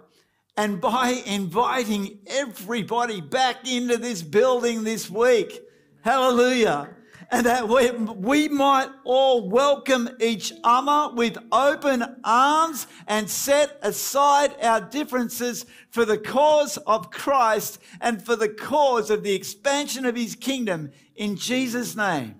and 0.57 0.81
by 0.81 1.21
inviting 1.25 2.19
everybody 2.27 3.21
back 3.21 3.67
into 3.69 3.97
this 3.97 4.23
building 4.23 4.83
this 4.83 5.09
week. 5.09 5.61
Hallelujah. 6.01 6.89
And 7.31 7.45
that 7.45 7.67
we, 7.67 7.91
we 7.91 8.47
might 8.47 8.89
all 9.03 9.49
welcome 9.49 10.09
each 10.19 10.51
other 10.63 11.15
with 11.15 11.37
open 11.51 12.03
arms 12.23 12.85
and 13.07 13.29
set 13.29 13.79
aside 13.81 14.55
our 14.61 14.81
differences 14.81 15.65
for 15.89 16.05
the 16.05 16.17
cause 16.17 16.77
of 16.77 17.09
Christ 17.11 17.79
and 18.01 18.23
for 18.23 18.35
the 18.35 18.49
cause 18.49 19.09
of 19.09 19.23
the 19.23 19.33
expansion 19.33 20.05
of 20.05 20.15
his 20.15 20.35
kingdom 20.35 20.91
in 21.15 21.35
Jesus' 21.35 21.95
name. 21.95 22.35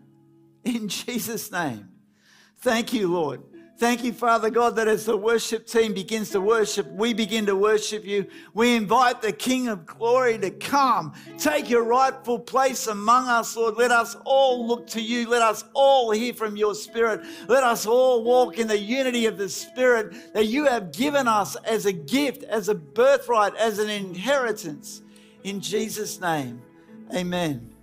In 0.65 0.87
Jesus' 0.87 1.51
name. 1.51 1.89
Thank 2.57 2.93
you, 2.93 3.07
Lord. 3.07 3.43
Thank 3.77 4.03
you, 4.03 4.13
Father 4.13 4.49
God, 4.49 4.75
that 4.77 4.87
as 4.87 5.05
the 5.05 5.17
worship 5.17 5.65
team 5.65 5.93
begins 5.93 6.29
to 6.29 6.39
worship, 6.39 6.89
we 6.91 7.13
begin 7.13 7.45
to 7.47 7.55
worship 7.55 8.05
you. 8.05 8.27
We 8.53 8.75
invite 8.75 9.21
the 9.21 9.33
King 9.33 9.67
of 9.67 9.85
Glory 9.85 10.37
to 10.37 10.51
come. 10.51 11.13
Take 11.37 11.69
your 11.69 11.83
rightful 11.83 12.39
place 12.39 12.87
among 12.87 13.27
us, 13.27 13.57
Lord. 13.57 13.75
Let 13.75 13.91
us 13.91 14.15
all 14.23 14.65
look 14.65 14.87
to 14.87 15.01
you. 15.01 15.27
Let 15.27 15.41
us 15.41 15.65
all 15.73 16.11
hear 16.11 16.33
from 16.33 16.55
your 16.55 16.75
Spirit. 16.75 17.25
Let 17.49 17.63
us 17.63 17.85
all 17.85 18.23
walk 18.23 18.59
in 18.59 18.67
the 18.67 18.79
unity 18.79 19.25
of 19.25 19.37
the 19.37 19.49
Spirit 19.49 20.33
that 20.33 20.45
you 20.45 20.65
have 20.65 20.93
given 20.93 21.27
us 21.27 21.57
as 21.65 21.85
a 21.85 21.93
gift, 21.93 22.43
as 22.43 22.69
a 22.69 22.75
birthright, 22.75 23.55
as 23.55 23.79
an 23.79 23.89
inheritance. 23.89 25.01
In 25.43 25.59
Jesus' 25.59 26.21
name, 26.21 26.61
amen. 27.13 27.73